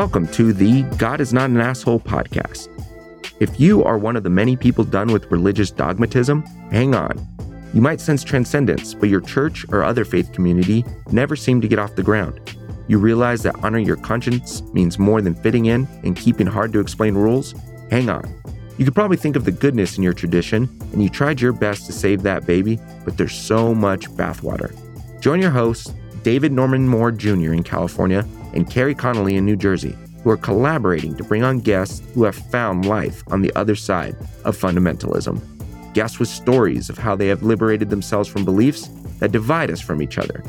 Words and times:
Welcome 0.00 0.28
to 0.28 0.54
the 0.54 0.80
God 0.96 1.20
is 1.20 1.34
Not 1.34 1.50
an 1.50 1.60
Asshole 1.60 2.00
podcast. 2.00 2.68
If 3.38 3.60
you 3.60 3.84
are 3.84 3.98
one 3.98 4.16
of 4.16 4.22
the 4.22 4.30
many 4.30 4.56
people 4.56 4.82
done 4.82 5.12
with 5.12 5.30
religious 5.30 5.70
dogmatism, 5.70 6.40
hang 6.70 6.94
on. 6.94 7.28
You 7.74 7.82
might 7.82 8.00
sense 8.00 8.24
transcendence, 8.24 8.94
but 8.94 9.10
your 9.10 9.20
church 9.20 9.66
or 9.68 9.84
other 9.84 10.06
faith 10.06 10.32
community 10.32 10.86
never 11.12 11.36
seem 11.36 11.60
to 11.60 11.68
get 11.68 11.78
off 11.78 11.96
the 11.96 12.02
ground. 12.02 12.40
You 12.88 12.96
realize 12.96 13.42
that 13.42 13.62
honoring 13.62 13.84
your 13.84 13.98
conscience 13.98 14.62
means 14.72 14.98
more 14.98 15.20
than 15.20 15.34
fitting 15.34 15.66
in 15.66 15.86
and 16.02 16.16
keeping 16.16 16.46
hard 16.46 16.72
to 16.72 16.80
explain 16.80 17.14
rules? 17.14 17.54
Hang 17.90 18.08
on. 18.08 18.24
You 18.78 18.86
could 18.86 18.94
probably 18.94 19.18
think 19.18 19.36
of 19.36 19.44
the 19.44 19.52
goodness 19.52 19.98
in 19.98 20.02
your 20.02 20.14
tradition, 20.14 20.66
and 20.94 21.02
you 21.02 21.10
tried 21.10 21.42
your 21.42 21.52
best 21.52 21.84
to 21.84 21.92
save 21.92 22.22
that 22.22 22.46
baby, 22.46 22.80
but 23.04 23.18
there's 23.18 23.34
so 23.34 23.74
much 23.74 24.08
bathwater. 24.12 24.74
Join 25.20 25.42
your 25.42 25.50
hosts, 25.50 25.92
David 26.22 26.52
Norman 26.52 26.88
Moore 26.88 27.12
Jr. 27.12 27.52
in 27.52 27.62
California 27.62 28.26
and 28.52 28.70
Kerry 28.70 28.94
Connelly 28.94 29.36
in 29.36 29.44
New 29.44 29.56
Jersey, 29.56 29.96
who 30.22 30.30
are 30.30 30.36
collaborating 30.36 31.16
to 31.16 31.24
bring 31.24 31.42
on 31.42 31.60
guests 31.60 32.02
who 32.14 32.24
have 32.24 32.34
found 32.34 32.86
life 32.86 33.22
on 33.28 33.42
the 33.42 33.52
other 33.56 33.74
side 33.74 34.16
of 34.44 34.56
fundamentalism. 34.56 35.40
Guests 35.94 36.18
with 36.18 36.28
stories 36.28 36.90
of 36.90 36.98
how 36.98 37.16
they 37.16 37.28
have 37.28 37.42
liberated 37.42 37.90
themselves 37.90 38.28
from 38.28 38.44
beliefs 38.44 38.88
that 39.18 39.32
divide 39.32 39.70
us 39.70 39.80
from 39.80 40.02
each 40.02 40.18
other. 40.18 40.44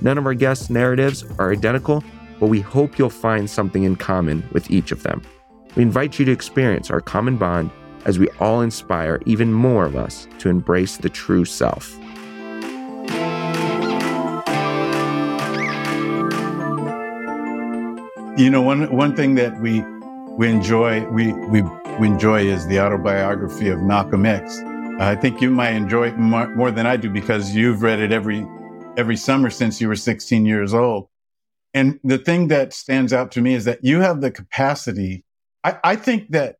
None 0.00 0.18
of 0.18 0.26
our 0.26 0.34
guests' 0.34 0.70
narratives 0.70 1.24
are 1.38 1.52
identical, 1.52 2.02
but 2.40 2.48
we 2.48 2.60
hope 2.60 2.98
you'll 2.98 3.10
find 3.10 3.48
something 3.48 3.84
in 3.84 3.96
common 3.96 4.42
with 4.52 4.70
each 4.70 4.90
of 4.90 5.02
them. 5.04 5.22
We 5.76 5.82
invite 5.82 6.18
you 6.18 6.24
to 6.24 6.32
experience 6.32 6.90
our 6.90 7.00
common 7.00 7.36
bond 7.36 7.70
as 8.04 8.18
we 8.18 8.28
all 8.40 8.60
inspire 8.60 9.20
even 9.26 9.52
more 9.52 9.84
of 9.86 9.96
us 9.96 10.26
to 10.40 10.48
embrace 10.48 10.96
the 10.96 11.08
true 11.08 11.44
self. 11.44 11.96
You 18.34 18.48
know, 18.48 18.62
one 18.62 18.90
one 18.90 19.14
thing 19.14 19.34
that 19.34 19.60
we 19.60 19.82
we 20.38 20.48
enjoy 20.48 21.04
we 21.10 21.34
we, 21.34 21.60
we 22.00 22.06
enjoy 22.06 22.46
is 22.46 22.66
the 22.66 22.80
autobiography 22.80 23.68
of 23.68 23.80
Malcolm 23.80 24.24
X. 24.24 24.58
I 24.98 25.14
think 25.16 25.42
you 25.42 25.50
might 25.50 25.72
enjoy 25.72 26.08
it 26.08 26.16
more, 26.16 26.48
more 26.56 26.70
than 26.70 26.86
I 26.86 26.96
do 26.96 27.10
because 27.10 27.54
you've 27.54 27.82
read 27.82 28.00
it 28.00 28.10
every 28.10 28.46
every 28.96 29.18
summer 29.18 29.50
since 29.50 29.82
you 29.82 29.88
were 29.88 29.96
16 29.96 30.46
years 30.46 30.72
old. 30.72 31.08
And 31.74 32.00
the 32.04 32.16
thing 32.16 32.48
that 32.48 32.72
stands 32.72 33.12
out 33.12 33.32
to 33.32 33.42
me 33.42 33.52
is 33.52 33.66
that 33.66 33.80
you 33.84 34.00
have 34.00 34.22
the 34.22 34.30
capacity. 34.30 35.24
I, 35.62 35.76
I 35.84 35.96
think 35.96 36.30
that 36.30 36.56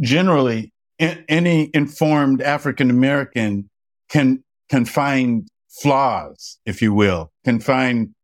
generally 0.00 0.72
in, 0.98 1.22
any 1.28 1.70
informed 1.74 2.40
African 2.40 2.88
American 2.88 3.68
can 4.08 4.42
can 4.70 4.86
find 4.86 5.48
flaws, 5.68 6.58
if 6.64 6.80
you 6.80 6.94
will, 6.94 7.30
can 7.44 7.60
find 7.60 8.14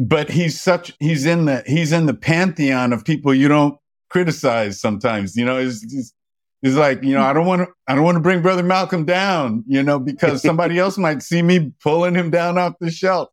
but 0.00 0.30
he's 0.30 0.58
such 0.58 0.94
he's 0.98 1.26
in 1.26 1.44
the 1.44 1.62
he's 1.66 1.92
in 1.92 2.06
the 2.06 2.14
pantheon 2.14 2.92
of 2.92 3.04
people 3.04 3.34
you 3.34 3.48
don't 3.48 3.78
criticize 4.08 4.80
sometimes 4.80 5.36
you 5.36 5.44
know 5.44 5.58
it's, 5.58 5.84
it's, 5.84 6.14
it's 6.62 6.74
like 6.74 7.02
you 7.02 7.12
know 7.12 7.22
i 7.22 7.34
don't 7.34 7.46
want 7.46 7.60
to 7.60 7.68
i 7.86 7.94
don't 7.94 8.04
want 8.04 8.16
to 8.16 8.20
bring 8.20 8.40
brother 8.40 8.62
malcolm 8.62 9.04
down 9.04 9.62
you 9.66 9.82
know 9.82 9.98
because 9.98 10.40
somebody 10.50 10.78
else 10.78 10.96
might 10.96 11.22
see 11.22 11.42
me 11.42 11.70
pulling 11.82 12.14
him 12.14 12.30
down 12.30 12.58
off 12.58 12.74
the 12.80 12.90
shelf. 12.90 13.28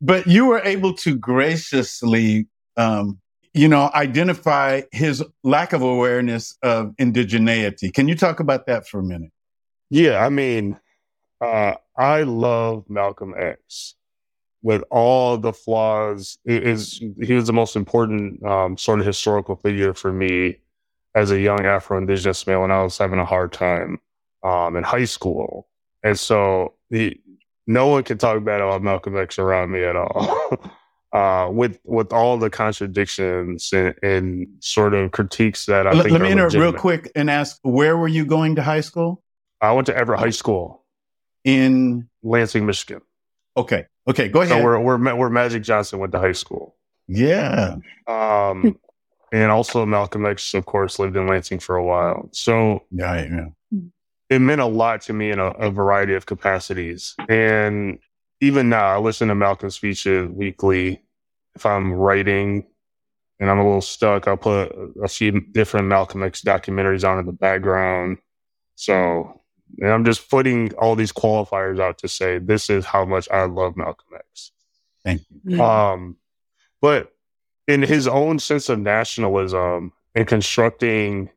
But 0.00 0.28
you 0.28 0.46
were 0.46 0.60
able 0.60 0.94
to 0.98 1.16
graciously 1.16 2.46
um, 2.76 3.18
you 3.52 3.66
know 3.66 3.90
identify 3.92 4.82
his 4.92 5.24
lack 5.42 5.72
of 5.72 5.82
awareness 5.82 6.56
of 6.62 6.94
indigeneity. 7.00 7.92
Can 7.92 8.06
you 8.06 8.14
talk 8.14 8.38
about 8.38 8.66
that 8.66 8.86
for 8.86 9.00
a 9.00 9.02
minute? 9.02 9.32
Yeah 9.90 10.24
i 10.24 10.28
mean 10.28 10.78
uh, 11.40 11.74
i 11.96 12.22
love 12.22 12.84
malcolm 12.88 13.34
x 13.36 13.96
with 14.62 14.82
all 14.90 15.38
the 15.38 15.52
flaws, 15.52 16.38
is 16.44 17.02
he 17.20 17.34
was 17.34 17.46
the 17.46 17.52
most 17.52 17.76
important 17.76 18.44
um, 18.44 18.76
sort 18.76 19.00
of 19.00 19.06
historical 19.06 19.56
figure 19.56 19.94
for 19.94 20.12
me 20.12 20.56
as 21.14 21.30
a 21.30 21.40
young 21.40 21.64
Afro 21.64 21.98
Indigenous 21.98 22.46
male, 22.46 22.64
and 22.64 22.72
I 22.72 22.82
was 22.82 22.98
having 22.98 23.18
a 23.18 23.24
hard 23.24 23.52
time 23.52 24.00
um, 24.42 24.76
in 24.76 24.84
high 24.84 25.04
school, 25.04 25.68
and 26.02 26.18
so 26.18 26.74
the 26.90 27.20
no 27.66 27.88
one 27.88 28.02
can 28.02 28.18
talk 28.18 28.42
bad 28.44 28.60
about 28.60 28.82
Malcolm 28.82 29.16
X 29.16 29.38
around 29.38 29.70
me 29.70 29.84
at 29.84 29.94
all. 29.96 30.58
uh, 31.12 31.48
with 31.50 31.78
with 31.84 32.12
all 32.12 32.36
the 32.36 32.50
contradictions 32.50 33.72
and, 33.72 33.94
and, 34.02 34.46
sort 34.60 34.94
of 34.94 35.10
critiques 35.10 35.66
that 35.66 35.86
I 35.86 35.92
let, 35.92 36.02
think. 36.02 36.12
Let 36.12 36.22
me 36.22 36.32
interrupt 36.32 36.54
real 36.54 36.72
quick 36.72 37.10
and 37.14 37.30
ask: 37.30 37.58
Where 37.62 37.96
were 37.96 38.08
you 38.08 38.24
going 38.26 38.56
to 38.56 38.62
high 38.62 38.80
school? 38.80 39.22
I 39.60 39.72
went 39.72 39.86
to 39.86 39.96
Everett 39.96 40.20
High 40.20 40.30
School 40.30 40.84
in 41.44 42.08
Lansing, 42.22 42.66
Michigan. 42.66 43.02
Okay. 43.56 43.86
Okay. 44.08 44.28
Go 44.28 44.42
ahead. 44.42 44.58
So 44.58 44.64
we're 44.64 44.80
we're 44.80 45.14
where 45.14 45.30
Magic 45.30 45.62
Johnson 45.62 45.98
went 45.98 46.12
to 46.12 46.18
high 46.18 46.32
school. 46.32 46.76
Yeah. 47.06 47.76
Um, 48.06 48.78
and 49.32 49.50
also 49.50 49.84
Malcolm 49.84 50.26
X, 50.26 50.54
of 50.54 50.66
course, 50.66 50.98
lived 50.98 51.16
in 51.16 51.26
Lansing 51.26 51.58
for 51.58 51.76
a 51.76 51.84
while. 51.84 52.28
So 52.32 52.84
yeah, 52.90 53.26
yeah. 53.70 53.78
it 54.30 54.38
meant 54.40 54.60
a 54.60 54.66
lot 54.66 55.02
to 55.02 55.12
me 55.12 55.30
in 55.30 55.38
a, 55.38 55.48
a 55.50 55.70
variety 55.70 56.14
of 56.14 56.26
capacities. 56.26 57.14
And 57.28 57.98
even 58.40 58.68
now, 58.68 58.86
I 58.86 58.98
listen 58.98 59.28
to 59.28 59.34
Malcolm 59.34 59.70
speeches 59.70 60.28
weekly. 60.28 61.02
If 61.54 61.66
I'm 61.66 61.92
writing 61.92 62.66
and 63.40 63.50
I'm 63.50 63.58
a 63.58 63.64
little 63.64 63.80
stuck, 63.80 64.28
I'll 64.28 64.36
put 64.36 64.72
a 65.02 65.08
few 65.08 65.40
different 65.52 65.88
Malcolm 65.88 66.22
X 66.22 66.42
documentaries 66.42 67.08
on 67.08 67.18
in 67.18 67.26
the 67.26 67.32
background. 67.32 68.18
So 68.76 69.37
and 69.78 69.90
I'm 69.90 70.04
just 70.04 70.28
putting 70.30 70.72
all 70.74 70.94
these 70.94 71.12
qualifiers 71.12 71.80
out 71.80 71.98
to 71.98 72.08
say 72.08 72.38
this 72.38 72.70
is 72.70 72.84
how 72.84 73.04
much 73.04 73.28
I 73.30 73.44
love 73.44 73.76
Malcolm 73.76 74.08
X. 74.14 74.52
Thank 75.04 75.22
you. 75.44 75.62
Um, 75.62 76.16
but 76.80 77.12
in 77.66 77.82
his 77.82 78.08
own 78.08 78.38
sense 78.38 78.68
of 78.68 78.78
nationalism 78.78 79.92
and 80.14 80.26
constructing, 80.26 81.30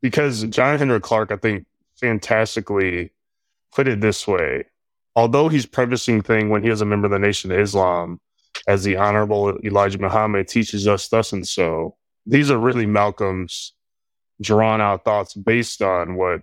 because 0.00 0.44
John 0.44 0.78
Henrik 0.78 1.02
Clarke, 1.02 1.32
I 1.32 1.36
think, 1.36 1.66
fantastically 2.00 3.12
put 3.74 3.88
it 3.88 4.00
this 4.00 4.26
way. 4.26 4.64
Although 5.14 5.48
he's 5.48 5.66
prefacing 5.66 6.22
thing 6.22 6.50
when 6.50 6.62
he 6.62 6.70
was 6.70 6.80
a 6.80 6.86
member 6.86 7.06
of 7.06 7.12
the 7.12 7.18
Nation 7.18 7.50
of 7.50 7.58
Islam, 7.58 8.20
as 8.66 8.84
the 8.84 8.96
Honorable 8.96 9.58
Elijah 9.64 9.98
Muhammad 9.98 10.48
teaches 10.48 10.86
us 10.86 11.08
thus 11.08 11.32
and 11.32 11.46
so, 11.46 11.96
these 12.26 12.50
are 12.50 12.58
really 12.58 12.86
Malcolm's 12.86 13.72
drawn 14.40 14.80
out 14.80 15.04
thoughts 15.04 15.34
based 15.34 15.80
on 15.80 16.16
what 16.16 16.42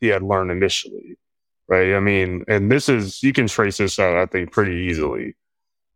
he 0.00 0.08
had 0.08 0.22
learned 0.22 0.50
initially, 0.50 1.16
right? 1.68 1.94
I 1.94 2.00
mean, 2.00 2.44
and 2.48 2.70
this 2.70 2.88
is 2.88 3.22
you 3.22 3.32
can 3.32 3.46
trace 3.46 3.78
this 3.78 3.98
out, 3.98 4.16
I 4.16 4.26
think, 4.26 4.52
pretty 4.52 4.76
easily. 4.76 5.36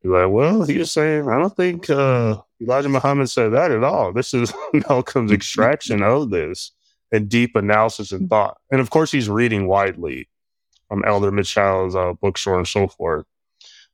You're 0.02 0.22
like, 0.24 0.32
well, 0.32 0.64
he's 0.64 0.90
saying, 0.90 1.28
I 1.28 1.38
don't 1.38 1.54
think 1.54 1.88
uh, 1.88 2.38
Elijah 2.60 2.88
Muhammad 2.88 3.30
said 3.30 3.52
that 3.52 3.70
at 3.70 3.84
all. 3.84 4.12
This 4.12 4.34
is 4.34 4.52
Malcolm's 4.88 5.30
extraction 5.30 6.02
of 6.02 6.30
this 6.30 6.72
and 7.12 7.28
deep 7.28 7.54
analysis 7.54 8.10
and 8.10 8.28
thought. 8.28 8.56
And 8.70 8.80
of 8.80 8.90
course, 8.90 9.12
he's 9.12 9.28
reading 9.28 9.68
widely 9.68 10.28
from 10.88 11.04
Elder 11.04 11.30
Mitchell's 11.30 11.94
uh, 11.94 12.14
bookstore 12.14 12.58
and 12.58 12.66
so 12.66 12.88
forth. 12.88 13.26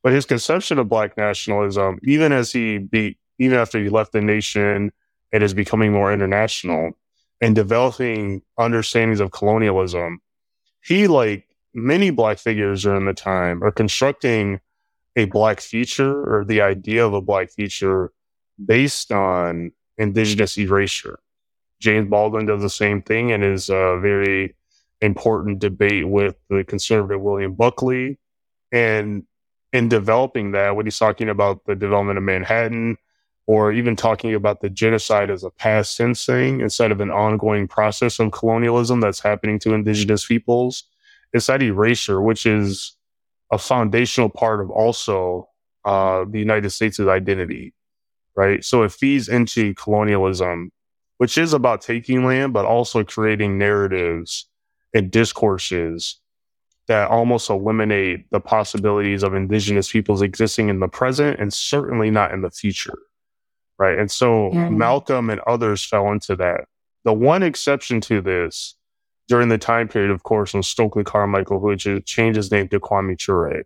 But 0.01 0.13
his 0.13 0.25
conception 0.25 0.79
of 0.79 0.89
black 0.89 1.17
nationalism, 1.17 1.99
even 2.03 2.31
as 2.31 2.51
he 2.51 2.77
be, 2.77 3.17
even 3.37 3.57
after 3.57 3.81
he 3.81 3.89
left 3.89 4.13
the 4.13 4.21
nation, 4.21 4.91
it 5.31 5.43
is 5.43 5.53
becoming 5.53 5.91
more 5.91 6.11
international 6.11 6.93
and 7.41 7.55
developing 7.55 8.41
understandings 8.57 9.19
of 9.19 9.31
colonialism, 9.31 10.19
he, 10.83 11.07
like 11.07 11.45
many 11.73 12.09
black 12.09 12.37
figures 12.37 12.83
during 12.83 13.05
the 13.05 13.13
time, 13.13 13.63
are 13.63 13.71
constructing 13.71 14.59
a 15.15 15.25
black 15.25 15.59
future 15.59 16.23
or 16.23 16.45
the 16.45 16.61
idea 16.61 17.05
of 17.05 17.13
a 17.13 17.21
black 17.21 17.49
future 17.49 18.11
based 18.63 19.11
on 19.11 19.71
indigenous 19.97 20.57
erasure. 20.57 21.19
James 21.79 22.09
Baldwin 22.09 22.45
does 22.45 22.61
the 22.61 22.69
same 22.69 23.01
thing 23.01 23.29
in 23.29 23.41
his 23.41 23.69
uh, 23.69 23.97
very 23.99 24.55
important 25.01 25.59
debate 25.59 26.07
with 26.07 26.35
the 26.49 26.63
conservative 26.63 27.21
William 27.21 27.53
Buckley. 27.53 28.17
And 28.71 29.23
in 29.71 29.87
developing 29.87 30.51
that, 30.51 30.75
when 30.75 30.85
he's 30.85 30.99
talking 30.99 31.29
about 31.29 31.65
the 31.65 31.75
development 31.75 32.17
of 32.17 32.23
Manhattan, 32.23 32.97
or 33.49 33.71
even 33.71 33.95
talking 33.95 34.35
about 34.35 34.61
the 34.61 34.69
genocide 34.69 35.31
as 35.31 35.43
a 35.43 35.49
past 35.49 35.97
tense 35.97 36.23
thing 36.23 36.61
instead 36.61 36.91
of 36.91 37.01
an 37.01 37.09
ongoing 37.09 37.67
process 37.67 38.19
of 38.19 38.31
colonialism 38.31 38.99
that's 38.99 39.21
happening 39.21 39.57
to 39.57 39.73
indigenous 39.73 40.23
peoples. 40.23 40.83
It's 41.33 41.47
that 41.47 41.63
erasure, 41.63 42.21
which 42.21 42.45
is 42.45 42.95
a 43.51 43.57
foundational 43.57 44.29
part 44.29 44.61
of 44.61 44.69
also 44.69 45.49
uh, 45.83 46.25
the 46.29 46.37
United 46.37 46.69
States' 46.69 46.99
identity, 46.99 47.73
right? 48.35 48.63
So 48.63 48.83
it 48.83 48.91
feeds 48.91 49.27
into 49.27 49.73
colonialism, 49.73 50.71
which 51.17 51.35
is 51.35 51.51
about 51.51 51.81
taking 51.81 52.23
land, 52.25 52.53
but 52.53 52.65
also 52.65 53.03
creating 53.03 53.57
narratives 53.57 54.45
and 54.93 55.09
discourses 55.09 56.19
that 56.87 57.09
almost 57.09 57.49
eliminate 57.49 58.29
the 58.29 58.41
possibilities 58.41 59.23
of 59.23 59.33
indigenous 59.33 59.91
peoples 59.91 60.21
existing 60.21 60.69
in 60.69 60.79
the 60.79 60.87
present 60.87 61.39
and 61.39 61.51
certainly 61.51 62.11
not 62.11 62.31
in 62.31 62.41
the 62.41 62.51
future 62.51 62.99
right? 63.79 63.97
And 63.97 64.11
so 64.11 64.51
yeah. 64.53 64.69
Malcolm 64.69 65.29
and 65.29 65.39
others 65.47 65.83
fell 65.83 66.11
into 66.11 66.35
that. 66.35 66.65
The 67.05 67.13
one 67.13 67.41
exception 67.41 68.01
to 68.01 68.21
this 68.21 68.75
during 69.27 69.47
the 69.47 69.57
time 69.57 69.87
period, 69.87 70.11
of 70.11 70.23
course, 70.23 70.53
was 70.53 70.67
Stokely 70.67 71.03
Carmichael, 71.03 71.59
who 71.59 72.01
changed 72.01 72.35
his 72.35 72.51
name 72.51 72.67
to 72.67 72.79
Kwame 72.79 73.17
Ture. 73.17 73.63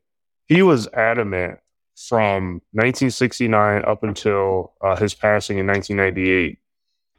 He 0.47 0.61
was 0.61 0.87
adamant 0.89 1.59
from 1.95 2.61
1969 2.73 3.83
up 3.85 4.03
until 4.03 4.73
uh, 4.81 4.95
his 4.95 5.13
passing 5.13 5.57
in 5.57 5.67
1998 5.67 6.59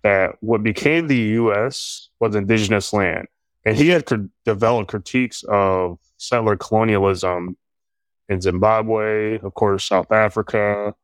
that 0.02 0.37
what 0.40 0.62
became 0.62 1.08
the 1.08 1.17
U.S. 1.17 2.11
was 2.20 2.37
indigenous 2.37 2.93
land. 2.93 3.26
And 3.64 3.76
he 3.76 3.88
had 3.88 4.06
to 4.08 4.29
develop 4.44 4.88
critiques 4.88 5.43
of 5.49 5.99
settler 6.19 6.56
colonialism 6.56 7.56
in 8.29 8.40
Zimbabwe, 8.43 9.38
of 9.38 9.55
course, 9.55 9.85
South 9.85 10.12
Africa, 10.12 10.94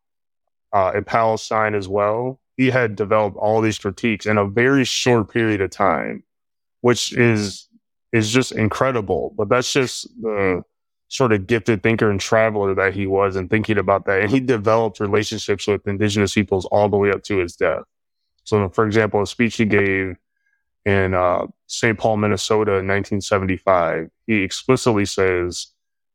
uh, 0.73 0.93
in 0.95 1.05
Palestine 1.05 1.75
as 1.75 1.89
well. 1.89 2.41
He 2.57 2.71
had 2.71 2.97
developed 2.97 3.37
all 3.37 3.61
these 3.61 3.79
critiques 3.79 4.27
in 4.27 4.37
a 4.39 4.47
very 4.47 4.85
short 4.85 5.33
period 5.33 5.61
of 5.61 5.71
time, 5.71 6.25
which 6.83 7.13
is 7.13 7.69
is 8.13 8.31
just 8.31 8.53
incredible. 8.53 9.33
But 9.37 9.49
that's 9.49 9.73
just 9.73 10.09
the 10.21 10.63
sort 11.09 11.33
of 11.33 11.47
gifted 11.47 11.83
thinker 11.83 12.11
and 12.11 12.21
traveler 12.21 12.75
that 12.75 12.95
he 12.95 13.07
was 13.07 13.37
and 13.37 13.51
thinking 13.51 13.79
about 13.79 14.05
that. 14.07 14.21
And 14.21 14.31
he 14.31 14.41
developed 14.41 15.01
relationships 15.01 15.67
with 15.67 15.87
indigenous 15.87 16.35
peoples 16.35 16.67
all 16.67 16.89
the 16.89 16.97
way 16.97 17.11
up 17.11 17.23
to 17.25 17.39
his 17.39 17.57
death. 17.57 17.83
So, 18.45 18.69
for 18.69 18.87
example, 18.87 19.21
a 19.21 19.27
speech 19.27 19.57
he 19.57 19.65
gave 19.65 20.17
in 20.85 21.15
uh, 21.15 21.47
St. 21.67 21.99
Paul, 21.99 22.17
Minnesota 22.17 22.73
in 22.73 22.87
1975, 22.87 24.11
he 24.27 24.43
explicitly 24.43 25.05
says 25.05 25.69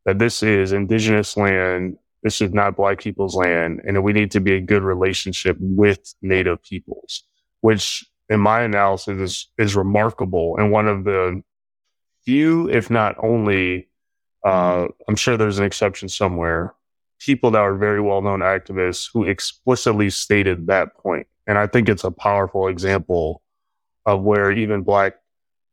that 0.04 0.18
this 0.18 0.42
is 0.42 0.72
indigenous 0.72 1.36
land. 1.36 1.98
This 2.26 2.40
is 2.40 2.52
not 2.52 2.74
black 2.74 2.98
people's 2.98 3.36
land. 3.36 3.82
And 3.86 4.02
we 4.02 4.12
need 4.12 4.32
to 4.32 4.40
be 4.40 4.54
a 4.54 4.60
good 4.60 4.82
relationship 4.82 5.56
with 5.60 6.12
native 6.22 6.60
peoples, 6.60 7.22
which 7.60 8.04
in 8.28 8.40
my 8.40 8.62
analysis 8.62 9.20
is, 9.20 9.48
is 9.58 9.76
remarkable 9.76 10.56
and 10.58 10.72
one 10.72 10.88
of 10.88 11.04
the 11.04 11.40
few, 12.24 12.68
if 12.68 12.90
not 12.90 13.14
only, 13.22 13.88
uh, 14.44 14.88
I'm 15.06 15.14
sure 15.14 15.36
there's 15.36 15.60
an 15.60 15.66
exception 15.66 16.08
somewhere, 16.08 16.74
people 17.20 17.52
that 17.52 17.60
are 17.60 17.76
very 17.76 18.00
well 18.00 18.22
known 18.22 18.40
activists 18.40 19.08
who 19.12 19.22
explicitly 19.22 20.10
stated 20.10 20.66
that 20.66 20.96
point. 20.96 21.28
And 21.46 21.56
I 21.56 21.68
think 21.68 21.88
it's 21.88 22.02
a 22.02 22.10
powerful 22.10 22.66
example 22.66 23.40
of 24.04 24.24
where 24.24 24.50
even 24.50 24.82
Black 24.82 25.14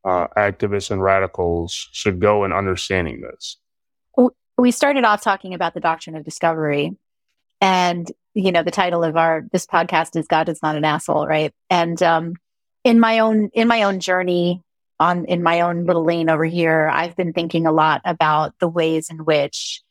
uh, 0.06 0.28
activists 0.38 0.92
and 0.92 1.02
radicals 1.02 1.90
should 1.94 2.20
go 2.20 2.46
in 2.46 2.54
understanding 2.54 3.22
this. 3.22 3.58
We 4.58 4.72
started 4.72 5.04
off 5.04 5.22
talking 5.22 5.54
about 5.54 5.74
the 5.74 5.80
doctrine 5.80 6.16
of 6.16 6.24
discovery. 6.24 6.96
And, 7.62 8.12
you 8.34 8.52
know, 8.52 8.64
the 8.64 8.72
title 8.72 9.04
of 9.04 9.16
our, 9.16 9.46
this 9.52 9.66
podcast 9.66 10.16
is 10.16 10.28
God 10.28 10.50
is 10.50 10.62
not 10.62 10.76
an 10.76 10.86
asshole, 10.86 11.28
right? 11.28 11.54
And, 11.70 12.02
um, 12.04 12.36
in 12.84 13.00
my 13.00 13.20
own, 13.20 13.50
in 13.54 13.68
my 13.68 13.84
own 13.84 14.00
journey 14.02 14.62
on, 15.00 15.26
in 15.26 15.42
my 15.42 15.62
own 15.62 15.86
little 15.86 16.04
lane 16.04 16.30
over 16.30 16.44
here, 16.44 16.90
I've 16.92 17.16
been 17.16 17.32
thinking 17.32 17.66
a 17.66 17.72
lot 17.72 18.02
about 18.04 18.54
the 18.60 18.68
ways 18.68 19.10
in 19.10 19.20
which 19.20 19.82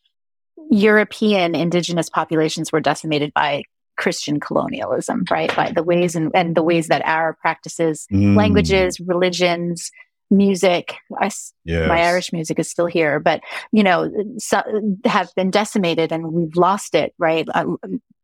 European 0.71 1.55
indigenous 1.55 2.11
populations 2.11 2.71
were 2.71 2.81
decimated 2.81 3.33
by 3.33 3.65
Christian 3.97 4.41
colonialism, 4.41 5.25
right? 5.31 5.55
By 5.55 5.73
the 5.73 5.83
ways 5.83 6.15
and, 6.15 6.31
and 6.35 6.55
the 6.55 6.63
ways 6.63 6.89
that 6.89 7.03
our 7.05 7.35
practices, 7.35 8.07
mm. 8.13 8.37
languages, 8.37 9.01
religions, 9.01 9.91
music, 10.33 10.97
I, 11.17 11.31
yes. 11.65 11.89
my 11.89 12.03
Irish 12.03 12.33
music 12.33 12.59
is 12.59 12.69
still 12.69 12.87
here, 12.87 13.21
but 13.21 13.41
you 13.71 13.83
know, 13.83 14.11
so, 14.39 14.63
have 15.05 15.33
been 15.37 15.51
decimated 15.51 16.11
and 16.11 16.33
we've 16.33 16.57
lost 16.57 16.95
it, 16.95 17.15
right? 17.19 17.47
Uh, 17.55 17.77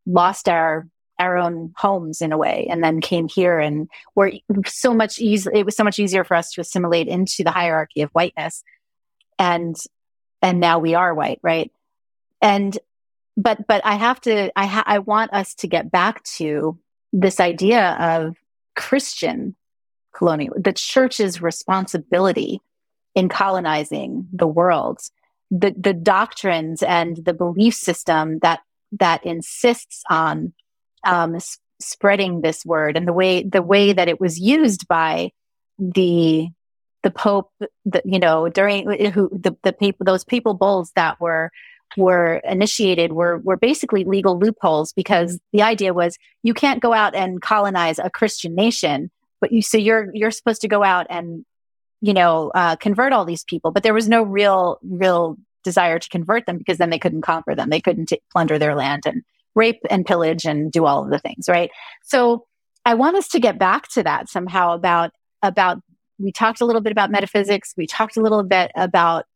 lost 0.06 0.48
our 0.48 0.88
our 1.20 1.36
own 1.36 1.72
homes 1.76 2.20
in 2.20 2.30
a 2.30 2.38
way 2.38 2.68
and 2.70 2.82
then 2.82 3.00
came 3.00 3.28
here 3.28 3.58
and 3.58 3.88
were 4.14 4.32
so 4.66 4.94
much 4.94 5.18
easy 5.18 5.50
it 5.52 5.66
was 5.66 5.76
so 5.76 5.82
much 5.82 5.98
easier 5.98 6.22
for 6.22 6.36
us 6.36 6.52
to 6.52 6.60
assimilate 6.60 7.08
into 7.08 7.42
the 7.42 7.50
hierarchy 7.50 8.02
of 8.02 8.10
whiteness 8.12 8.62
and 9.36 9.74
and 10.42 10.60
now 10.60 10.78
we 10.78 10.94
are 10.94 11.12
white 11.12 11.40
right 11.42 11.72
and 12.40 12.78
but 13.38 13.66
but 13.66 13.84
I 13.86 13.94
have 13.94 14.20
to 14.22 14.50
I 14.58 14.66
ha- 14.66 14.84
I 14.86 14.98
want 14.98 15.32
us 15.32 15.54
to 15.56 15.68
get 15.68 15.90
back 15.90 16.22
to 16.36 16.78
this 17.12 17.40
idea 17.40 17.96
of 17.98 18.36
Christian 18.74 19.54
colonial 20.18 20.54
the 20.56 20.72
church's 20.72 21.40
responsibility 21.40 22.60
in 23.14 23.28
colonizing 23.28 24.28
the 24.32 24.46
world. 24.46 25.00
The 25.50 25.74
the 25.78 25.94
doctrines 25.94 26.82
and 26.82 27.16
the 27.16 27.32
belief 27.32 27.74
system 27.74 28.38
that 28.40 28.60
that 28.92 29.24
insists 29.24 30.02
on 30.10 30.52
um, 31.04 31.36
s- 31.36 31.58
spreading 31.80 32.40
this 32.40 32.66
word 32.66 32.96
and 32.96 33.06
the 33.08 33.12
way 33.12 33.42
the 33.42 33.62
way 33.62 33.92
that 33.92 34.08
it 34.08 34.20
was 34.20 34.38
used 34.38 34.86
by 34.88 35.30
the 35.78 36.48
the 37.02 37.10
pope 37.10 37.50
the, 37.86 38.02
you 38.04 38.18
know 38.18 38.48
during 38.48 38.90
who 39.10 39.30
the, 39.32 39.56
the 39.62 39.72
people 39.72 40.04
those 40.04 40.24
papal 40.24 40.54
bulls 40.54 40.92
that 40.96 41.18
were 41.20 41.50
were 41.96 42.40
initiated 42.44 43.12
were 43.12 43.38
were 43.38 43.56
basically 43.56 44.04
legal 44.04 44.38
loopholes 44.38 44.92
because 44.92 45.40
the 45.52 45.62
idea 45.62 45.94
was 45.94 46.18
you 46.42 46.52
can't 46.52 46.82
go 46.82 46.92
out 46.92 47.14
and 47.14 47.40
colonize 47.40 47.98
a 47.98 48.10
Christian 48.10 48.54
nation, 48.54 49.10
but 49.40 49.52
you 49.52 49.62
so 49.62 49.78
you're 49.78 50.10
you're 50.14 50.30
supposed 50.30 50.60
to 50.62 50.68
go 50.68 50.82
out 50.82 51.06
and 51.10 51.44
you 52.00 52.14
know 52.14 52.50
uh, 52.54 52.76
convert 52.76 53.12
all 53.12 53.24
these 53.24 53.44
people, 53.44 53.70
but 53.70 53.82
there 53.82 53.94
was 53.94 54.08
no 54.08 54.22
real 54.22 54.78
real 54.82 55.36
desire 55.64 55.98
to 55.98 56.08
convert 56.08 56.46
them 56.46 56.58
because 56.58 56.78
then 56.78 56.90
they 56.90 56.98
couldn't 56.98 57.22
conquer 57.22 57.54
them, 57.54 57.70
they 57.70 57.80
couldn't 57.80 58.06
t- 58.06 58.22
plunder 58.32 58.58
their 58.58 58.74
land 58.74 59.02
and 59.06 59.22
rape 59.54 59.80
and 59.90 60.06
pillage 60.06 60.44
and 60.44 60.70
do 60.72 60.86
all 60.86 61.04
of 61.04 61.10
the 61.10 61.18
things, 61.18 61.48
right? 61.48 61.70
So 62.04 62.46
I 62.84 62.94
want 62.94 63.16
us 63.16 63.28
to 63.28 63.40
get 63.40 63.58
back 63.58 63.88
to 63.88 64.02
that 64.04 64.28
somehow 64.28 64.74
about 64.74 65.10
about 65.42 65.80
we 66.18 66.32
talked 66.32 66.60
a 66.60 66.64
little 66.64 66.80
bit 66.80 66.92
about 66.92 67.10
metaphysics, 67.10 67.74
we 67.76 67.86
talked 67.86 68.16
a 68.16 68.22
little 68.22 68.42
bit 68.42 68.70
about 68.76 69.26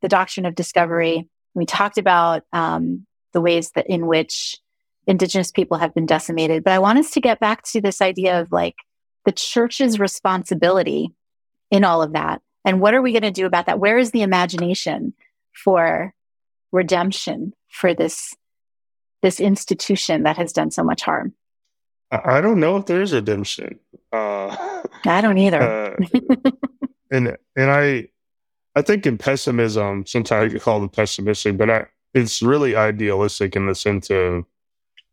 the 0.00 0.08
doctrine 0.08 0.46
of 0.46 0.54
discovery. 0.54 1.28
We 1.54 1.66
talked 1.66 1.98
about 1.98 2.42
um, 2.52 3.06
the 3.32 3.40
ways 3.40 3.70
that 3.72 3.86
in 3.86 4.06
which 4.06 4.56
indigenous 5.06 5.50
people 5.50 5.76
have 5.78 5.94
been 5.94 6.06
decimated, 6.06 6.64
but 6.64 6.72
I 6.72 6.78
want 6.78 6.98
us 6.98 7.10
to 7.12 7.20
get 7.20 7.40
back 7.40 7.62
to 7.72 7.80
this 7.80 8.00
idea 8.00 8.40
of 8.40 8.50
like 8.50 8.76
the 9.24 9.32
church's 9.32 9.98
responsibility 9.98 11.12
in 11.70 11.84
all 11.84 12.02
of 12.02 12.12
that. 12.12 12.42
And 12.64 12.80
what 12.80 12.94
are 12.94 13.02
we 13.02 13.12
going 13.12 13.22
to 13.22 13.30
do 13.30 13.46
about 13.46 13.66
that? 13.66 13.80
Where 13.80 13.98
is 13.98 14.10
the 14.10 14.22
imagination 14.22 15.14
for 15.52 16.14
redemption 16.70 17.52
for 17.68 17.94
this 17.94 18.34
this 19.22 19.38
institution 19.38 20.24
that 20.24 20.36
has 20.36 20.52
done 20.52 20.70
so 20.70 20.82
much 20.82 21.02
harm? 21.02 21.34
I 22.10 22.40
don't 22.40 22.60
know 22.60 22.76
if 22.76 22.86
there 22.86 23.00
is 23.00 23.12
redemption. 23.12 23.78
Uh, 24.12 24.82
I 25.06 25.20
don't 25.20 25.38
either. 25.38 25.96
uh, 26.12 26.50
and 27.10 27.36
and 27.56 27.70
I 27.70 28.08
I 28.74 28.82
think 28.82 29.06
in 29.06 29.18
pessimism, 29.18 30.06
sometimes 30.06 30.52
you 30.52 30.60
call 30.60 30.84
it 30.84 30.92
pessimistic, 30.92 31.56
but 31.56 31.70
I, 31.70 31.86
it's 32.14 32.42
really 32.42 32.76
idealistic 32.76 33.56
in 33.56 33.66
the 33.66 33.74
sense 33.74 34.10
of 34.10 34.44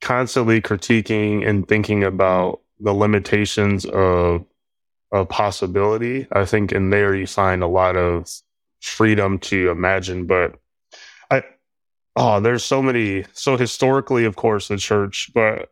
constantly 0.01 0.61
critiquing 0.61 1.47
and 1.47 1.67
thinking 1.67 2.03
about 2.03 2.61
the 2.79 2.93
limitations 2.93 3.85
of 3.85 4.45
of 5.11 5.27
possibility. 5.29 6.27
I 6.31 6.45
think 6.45 6.71
in 6.71 6.89
there 6.91 7.15
you 7.15 7.27
find 7.27 7.63
a 7.63 7.67
lot 7.67 7.95
of 7.95 8.29
freedom 8.81 9.39
to 9.39 9.69
imagine, 9.69 10.25
but 10.25 10.55
I 11.31 11.43
oh, 12.15 12.39
there's 12.39 12.63
so 12.63 12.81
many 12.81 13.25
so 13.33 13.57
historically, 13.57 14.25
of 14.25 14.35
course, 14.35 14.67
the 14.67 14.77
church, 14.77 15.31
but 15.33 15.69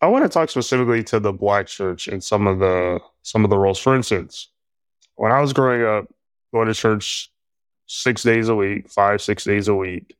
I 0.00 0.06
want 0.06 0.24
to 0.24 0.28
talk 0.28 0.48
specifically 0.50 1.04
to 1.04 1.20
the 1.20 1.32
black 1.32 1.66
church 1.66 2.08
and 2.08 2.22
some 2.22 2.46
of 2.46 2.58
the 2.58 3.00
some 3.22 3.44
of 3.44 3.50
the 3.50 3.58
roles. 3.58 3.78
For 3.78 3.94
instance, 3.94 4.50
when 5.16 5.32
I 5.32 5.40
was 5.40 5.52
growing 5.52 5.82
up, 5.82 6.06
going 6.52 6.68
to 6.68 6.74
church 6.74 7.30
six 7.86 8.22
days 8.22 8.48
a 8.48 8.54
week, 8.54 8.88
five, 8.88 9.20
six 9.20 9.44
days 9.44 9.68
a 9.68 9.74
week, 9.74 10.16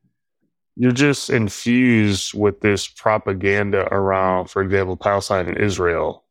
you're 0.81 0.93
just 0.93 1.29
infused 1.29 2.33
with 2.33 2.63
this 2.63 2.89
propaganda 2.89 3.87
around, 3.93 4.49
for 4.49 4.63
example, 4.63 4.97
Palestine 4.97 5.47
and 5.47 5.59
Israel 5.59 6.25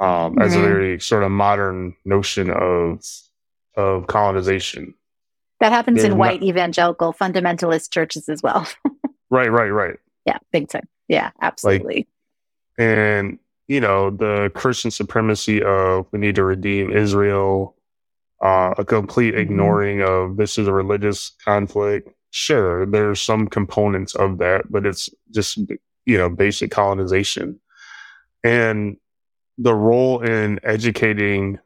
um, 0.00 0.08
mm-hmm. 0.08 0.42
as 0.42 0.56
a 0.56 0.60
very 0.60 0.98
sort 0.98 1.22
of 1.22 1.30
modern 1.30 1.94
notion 2.04 2.50
of 2.50 3.04
of 3.76 4.08
colonization. 4.08 4.94
That 5.60 5.70
happens 5.70 5.98
There's 5.98 6.12
in 6.12 6.18
white 6.18 6.40
not- 6.40 6.48
evangelical 6.48 7.14
fundamentalist 7.14 7.92
churches 7.92 8.28
as 8.28 8.42
well. 8.42 8.66
right, 9.30 9.52
right, 9.52 9.68
right. 9.68 9.96
Yeah, 10.26 10.38
big 10.50 10.68
time. 10.68 10.88
Yeah, 11.06 11.30
absolutely. 11.40 12.08
Like, 12.76 12.88
and 12.88 13.38
you 13.68 13.80
know 13.80 14.10
the 14.10 14.50
Christian 14.56 14.90
supremacy 14.90 15.62
of 15.62 16.06
we 16.10 16.18
need 16.18 16.34
to 16.34 16.42
redeem 16.42 16.90
Israel 16.90 17.76
uh, 18.42 18.74
a 18.76 18.84
complete 18.84 19.34
mm-hmm. 19.34 19.42
ignoring 19.42 20.02
of 20.02 20.36
this 20.36 20.58
is 20.58 20.66
a 20.66 20.72
religious 20.72 21.30
conflict. 21.44 22.10
Sure, 22.36 22.84
there's 22.84 23.20
some 23.20 23.46
components 23.46 24.16
of 24.16 24.38
that, 24.38 24.64
but 24.68 24.84
it's 24.84 25.08
just, 25.30 25.56
you 26.04 26.18
know, 26.18 26.28
basic 26.28 26.68
colonization. 26.68 27.60
And 28.42 28.96
the 29.56 29.72
role 29.72 30.20
in 30.20 30.58
educating 30.64 31.60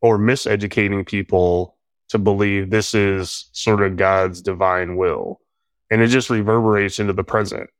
or 0.00 0.18
miseducating 0.18 1.06
people 1.06 1.76
to 2.08 2.18
believe 2.18 2.68
this 2.70 2.96
is 2.96 3.48
sort 3.52 3.80
of 3.80 3.96
God's 3.96 4.42
divine 4.42 4.96
will. 4.96 5.40
And 5.88 6.02
it 6.02 6.08
just 6.08 6.30
reverberates 6.30 6.98
into 6.98 7.12
the 7.12 7.22
present. 7.22 7.70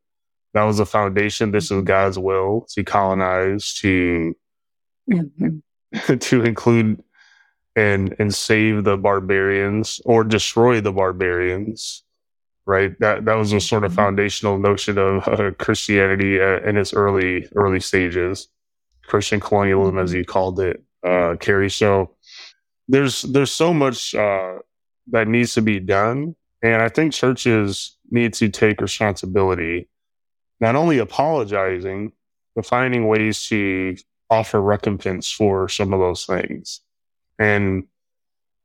That 0.54 0.62
was 0.62 0.76
the 0.76 0.86
foundation. 0.86 1.50
This 1.50 1.72
is. 1.72 1.82
God's 1.82 2.20
will 2.20 2.68
to 2.70 2.84
colonize, 2.84 3.74
to 3.80 4.36
mm-hmm. 5.10 6.16
to 6.18 6.44
include 6.44 7.02
and 7.74 8.14
and 8.20 8.32
save 8.32 8.84
the 8.84 8.96
barbarians 8.96 10.00
or 10.04 10.22
destroy 10.22 10.80
the 10.80 10.92
barbarians 10.92 12.04
right 12.68 12.98
that 13.00 13.24
that 13.24 13.34
was 13.34 13.52
a 13.52 13.60
sort 13.60 13.82
of 13.82 13.90
mm-hmm. 13.90 13.96
foundational 13.96 14.58
notion 14.58 14.98
of 14.98 15.26
uh, 15.40 15.50
christianity 15.58 16.40
uh, 16.40 16.60
in 16.60 16.76
its 16.76 16.92
early 16.94 17.48
early 17.56 17.80
stages 17.80 18.48
Christian 19.08 19.40
colonialism, 19.40 19.98
as 19.98 20.12
he 20.12 20.22
called 20.22 20.60
it, 20.60 20.82
uh, 21.04 21.34
Kerry. 21.40 21.70
So 21.70 22.14
there's 22.86 23.22
there's 23.22 23.50
so 23.50 23.74
much 23.74 24.14
uh, 24.14 24.58
that 25.08 25.26
needs 25.26 25.54
to 25.54 25.62
be 25.62 25.80
done, 25.80 26.36
and 26.62 26.80
I 26.80 26.88
think 26.88 27.12
churches 27.12 27.96
need 28.10 28.34
to 28.34 28.48
take 28.48 28.80
responsibility, 28.80 29.88
not 30.60 30.76
only 30.76 30.98
apologizing, 30.98 32.12
but 32.54 32.66
finding 32.66 33.08
ways 33.08 33.46
to 33.48 33.96
offer 34.30 34.60
recompense 34.60 35.30
for 35.30 35.68
some 35.68 35.92
of 35.92 36.00
those 36.00 36.26
things. 36.26 36.80
And 37.38 37.84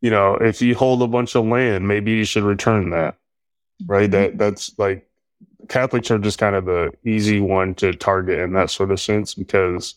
you 0.02 0.12
know, 0.12 0.36
if 0.36 0.62
you 0.62 0.76
hold 0.76 1.02
a 1.02 1.08
bunch 1.08 1.36
of 1.36 1.46
land, 1.46 1.88
maybe 1.88 2.12
you 2.12 2.26
should 2.26 2.44
return 2.44 2.90
that. 2.90 3.16
Right? 3.86 4.10
Mm-hmm. 4.10 4.38
That 4.38 4.38
that's 4.38 4.78
like 4.78 5.08
Catholics 5.70 6.12
are 6.12 6.20
just 6.20 6.40
kind 6.40 6.56
of 6.56 6.66
the 6.66 6.92
easy 7.06 7.40
one 7.40 7.76
to 7.76 7.94
target 7.94 8.40
in 8.40 8.54
that 8.54 8.70
sort 8.70 8.92
of 8.92 9.00
sense 9.00 9.34
because 9.34 9.96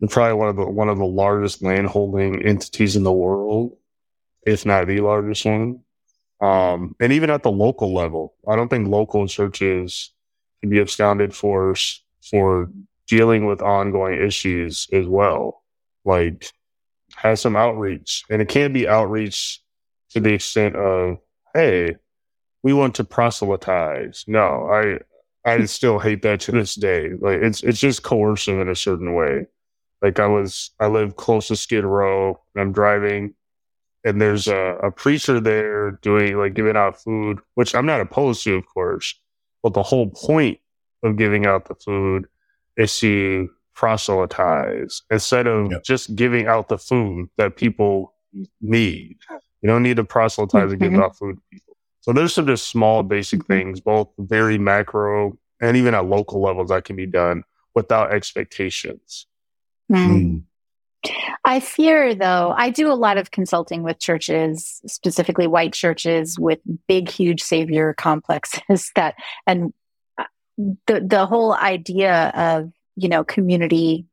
they're 0.00 0.08
probably 0.08 0.34
one 0.34 0.48
of 0.48 0.56
the 0.56 0.66
one 0.66 0.88
of 0.88 0.98
the 0.98 1.06
largest 1.06 1.62
landholding 1.62 2.42
entities 2.42 2.96
in 2.96 3.02
the 3.02 3.12
world, 3.12 3.76
if 4.46 4.64
not 4.64 4.86
the 4.86 5.00
largest 5.00 5.44
one. 5.44 5.80
Um, 6.40 6.94
and 7.00 7.12
even 7.12 7.30
at 7.30 7.42
the 7.42 7.50
local 7.50 7.92
level, 7.92 8.34
I 8.46 8.54
don't 8.54 8.68
think 8.68 8.88
local 8.88 9.26
churches 9.26 10.12
can 10.60 10.70
be 10.70 10.78
astounded 10.78 11.34
for 11.34 11.74
for 12.30 12.70
dealing 13.06 13.46
with 13.46 13.62
ongoing 13.62 14.22
issues 14.22 14.86
as 14.92 15.06
well. 15.06 15.64
Like, 16.04 16.52
has 17.16 17.40
some 17.40 17.56
outreach, 17.56 18.24
and 18.30 18.40
it 18.40 18.48
can't 18.48 18.72
be 18.74 18.86
outreach 18.86 19.60
to 20.10 20.20
the 20.20 20.34
extent 20.34 20.76
of, 20.76 21.18
hey, 21.54 21.96
we 22.68 22.74
want 22.74 22.94
to 22.96 23.04
proselytize. 23.04 24.24
No, 24.26 24.68
I 24.70 24.98
I 25.50 25.64
still 25.76 25.98
hate 25.98 26.20
that 26.22 26.40
to 26.40 26.52
this 26.52 26.74
day. 26.74 27.12
Like, 27.18 27.40
it's 27.40 27.62
it's 27.62 27.80
just 27.80 28.02
coercive 28.02 28.60
in 28.60 28.68
a 28.68 28.76
certain 28.76 29.14
way. 29.14 29.46
Like, 30.02 30.20
I 30.20 30.26
was 30.26 30.70
I 30.78 30.88
live 30.88 31.16
close 31.16 31.48
to 31.48 31.56
Skid 31.56 31.84
Row, 31.84 32.38
and 32.54 32.60
I'm 32.60 32.72
driving 32.72 33.34
and 34.04 34.20
there's 34.20 34.46
a, 34.46 34.76
a 34.82 34.90
preacher 34.90 35.40
there 35.40 35.92
doing 36.02 36.36
like 36.36 36.54
giving 36.54 36.76
out 36.76 37.00
food, 37.00 37.40
which 37.54 37.74
I'm 37.74 37.86
not 37.86 38.00
opposed 38.00 38.44
to, 38.44 38.54
of 38.54 38.66
course. 38.66 39.14
But 39.62 39.74
the 39.74 39.82
whole 39.82 40.10
point 40.10 40.60
of 41.02 41.16
giving 41.16 41.46
out 41.46 41.66
the 41.66 41.74
food 41.74 42.26
is 42.76 42.98
to 43.00 43.48
proselytize 43.74 45.02
instead 45.10 45.46
of 45.46 45.70
yep. 45.70 45.84
just 45.84 46.14
giving 46.14 46.46
out 46.46 46.68
the 46.68 46.78
food 46.78 47.28
that 47.38 47.56
people 47.56 48.14
need. 48.60 49.16
You 49.62 49.68
don't 49.68 49.82
need 49.82 49.96
to 49.96 50.04
proselytize 50.04 50.64
mm-hmm. 50.64 50.72
and 50.72 50.80
give 50.80 50.92
mm-hmm. 50.92 51.02
out 51.02 51.16
food 51.16 51.36
to 51.36 51.42
people. 51.50 51.67
So 52.08 52.14
there's 52.14 52.32
some 52.32 52.46
just 52.46 52.68
small 52.68 53.02
basic 53.02 53.40
mm-hmm. 53.40 53.52
things, 53.52 53.80
both 53.80 54.08
very 54.16 54.56
macro 54.56 55.36
and 55.60 55.76
even 55.76 55.92
at 55.92 56.06
local 56.06 56.40
levels 56.40 56.70
that 56.70 56.84
can 56.84 56.96
be 56.96 57.04
done 57.04 57.44
without 57.74 58.14
expectations. 58.14 59.26
Mm. 59.92 60.44
I 61.44 61.60
fear, 61.60 62.14
though, 62.14 62.54
I 62.56 62.70
do 62.70 62.90
a 62.90 62.94
lot 62.94 63.18
of 63.18 63.30
consulting 63.30 63.82
with 63.82 63.98
churches, 63.98 64.80
specifically 64.86 65.46
white 65.46 65.74
churches 65.74 66.38
with 66.38 66.60
big, 66.86 67.10
huge 67.10 67.42
savior 67.42 67.92
complexes 67.92 68.90
that, 68.96 69.14
and 69.46 69.74
uh, 70.16 70.24
the, 70.86 71.02
the 71.06 71.26
whole 71.26 71.52
idea 71.52 72.32
of, 72.34 72.72
you 72.96 73.10
know, 73.10 73.22
community 73.22 74.06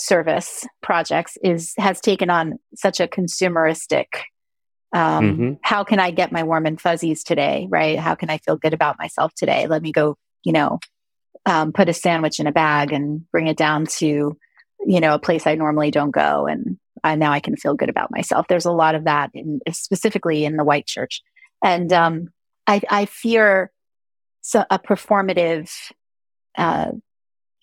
service 0.00 0.66
projects 0.82 1.38
is, 1.44 1.74
has 1.78 2.00
taken 2.00 2.28
on 2.28 2.58
such 2.74 2.98
a 2.98 3.06
consumeristic, 3.06 4.06
um, 4.92 5.24
mm-hmm. 5.24 5.52
how 5.62 5.84
can 5.84 6.00
I 6.00 6.10
get 6.10 6.32
my 6.32 6.42
warm 6.42 6.66
and 6.66 6.80
fuzzies 6.80 7.22
today? 7.24 7.66
Right. 7.70 7.98
How 7.98 8.14
can 8.14 8.30
I 8.30 8.38
feel 8.38 8.56
good 8.56 8.74
about 8.74 8.98
myself 8.98 9.32
today? 9.34 9.66
Let 9.66 9.82
me 9.82 9.92
go, 9.92 10.16
you 10.42 10.52
know, 10.52 10.78
um, 11.46 11.72
put 11.72 11.88
a 11.88 11.92
sandwich 11.92 12.40
in 12.40 12.46
a 12.46 12.52
bag 12.52 12.92
and 12.92 13.30
bring 13.30 13.46
it 13.46 13.56
down 13.56 13.86
to, 13.98 14.36
you 14.86 15.00
know, 15.00 15.14
a 15.14 15.18
place 15.18 15.46
I 15.46 15.54
normally 15.54 15.90
don't 15.90 16.10
go. 16.10 16.46
And 16.46 16.78
I, 17.02 17.14
now 17.14 17.32
I 17.32 17.40
can 17.40 17.56
feel 17.56 17.74
good 17.74 17.88
about 17.88 18.10
myself. 18.10 18.46
There's 18.48 18.66
a 18.66 18.72
lot 18.72 18.94
of 18.94 19.04
that 19.04 19.30
in 19.34 19.60
specifically 19.70 20.44
in 20.44 20.56
the 20.56 20.64
white 20.64 20.86
church. 20.86 21.22
And, 21.62 21.92
um, 21.92 22.28
I, 22.66 22.80
I 22.88 23.06
fear 23.06 23.70
so 24.42 24.64
a 24.70 24.78
performative, 24.78 25.70
uh, 26.56 26.92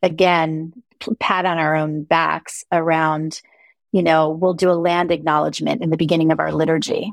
again, 0.01 0.73
pat 1.19 1.45
on 1.45 1.57
our 1.57 1.75
own 1.75 2.03
backs 2.03 2.63
around, 2.71 3.41
you 3.91 4.03
know, 4.03 4.29
we'll 4.29 4.53
do 4.53 4.69
a 4.69 4.73
land 4.73 5.11
acknowledgement 5.11 5.81
in 5.81 5.89
the 5.89 5.97
beginning 5.97 6.31
of 6.31 6.39
our 6.39 6.51
liturgy. 6.51 7.11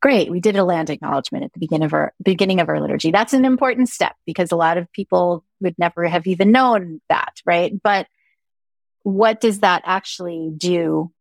Great, 0.00 0.30
we 0.30 0.40
did 0.40 0.56
a 0.56 0.64
land 0.64 0.90
acknowledgement 0.90 1.44
at 1.44 1.52
the 1.52 1.60
beginning 1.60 1.86
of 1.86 1.92
our 1.92 2.12
beginning 2.22 2.60
of 2.60 2.68
our 2.68 2.80
liturgy. 2.80 3.12
That's 3.12 3.32
an 3.32 3.44
important 3.44 3.88
step 3.88 4.16
because 4.26 4.50
a 4.50 4.56
lot 4.56 4.76
of 4.76 4.90
people 4.92 5.44
would 5.60 5.78
never 5.78 6.06
have 6.06 6.26
even 6.26 6.50
known 6.50 7.00
that, 7.08 7.40
right? 7.46 7.72
But 7.82 8.08
what 9.04 9.40
does 9.40 9.60
that 9.60 9.82
actually 9.84 10.52
do 10.56 11.12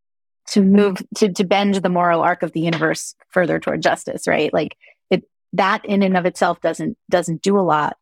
to 0.48 0.62
move 0.62 0.98
to 1.18 1.32
to 1.32 1.44
bend 1.44 1.76
the 1.76 1.90
moral 1.90 2.22
arc 2.22 2.44
of 2.44 2.52
the 2.52 2.62
universe 2.62 3.16
further 3.30 3.60
toward 3.60 3.82
justice 3.82 4.28
right 4.28 4.54
like 4.54 4.76
it 5.10 5.24
that 5.54 5.86
in 5.86 6.04
and 6.04 6.18
of 6.18 6.26
itself 6.26 6.60
doesn't 6.62 6.98
doesn't 7.10 7.42
do 7.42 7.60
a 7.60 7.62
lot 7.62 7.98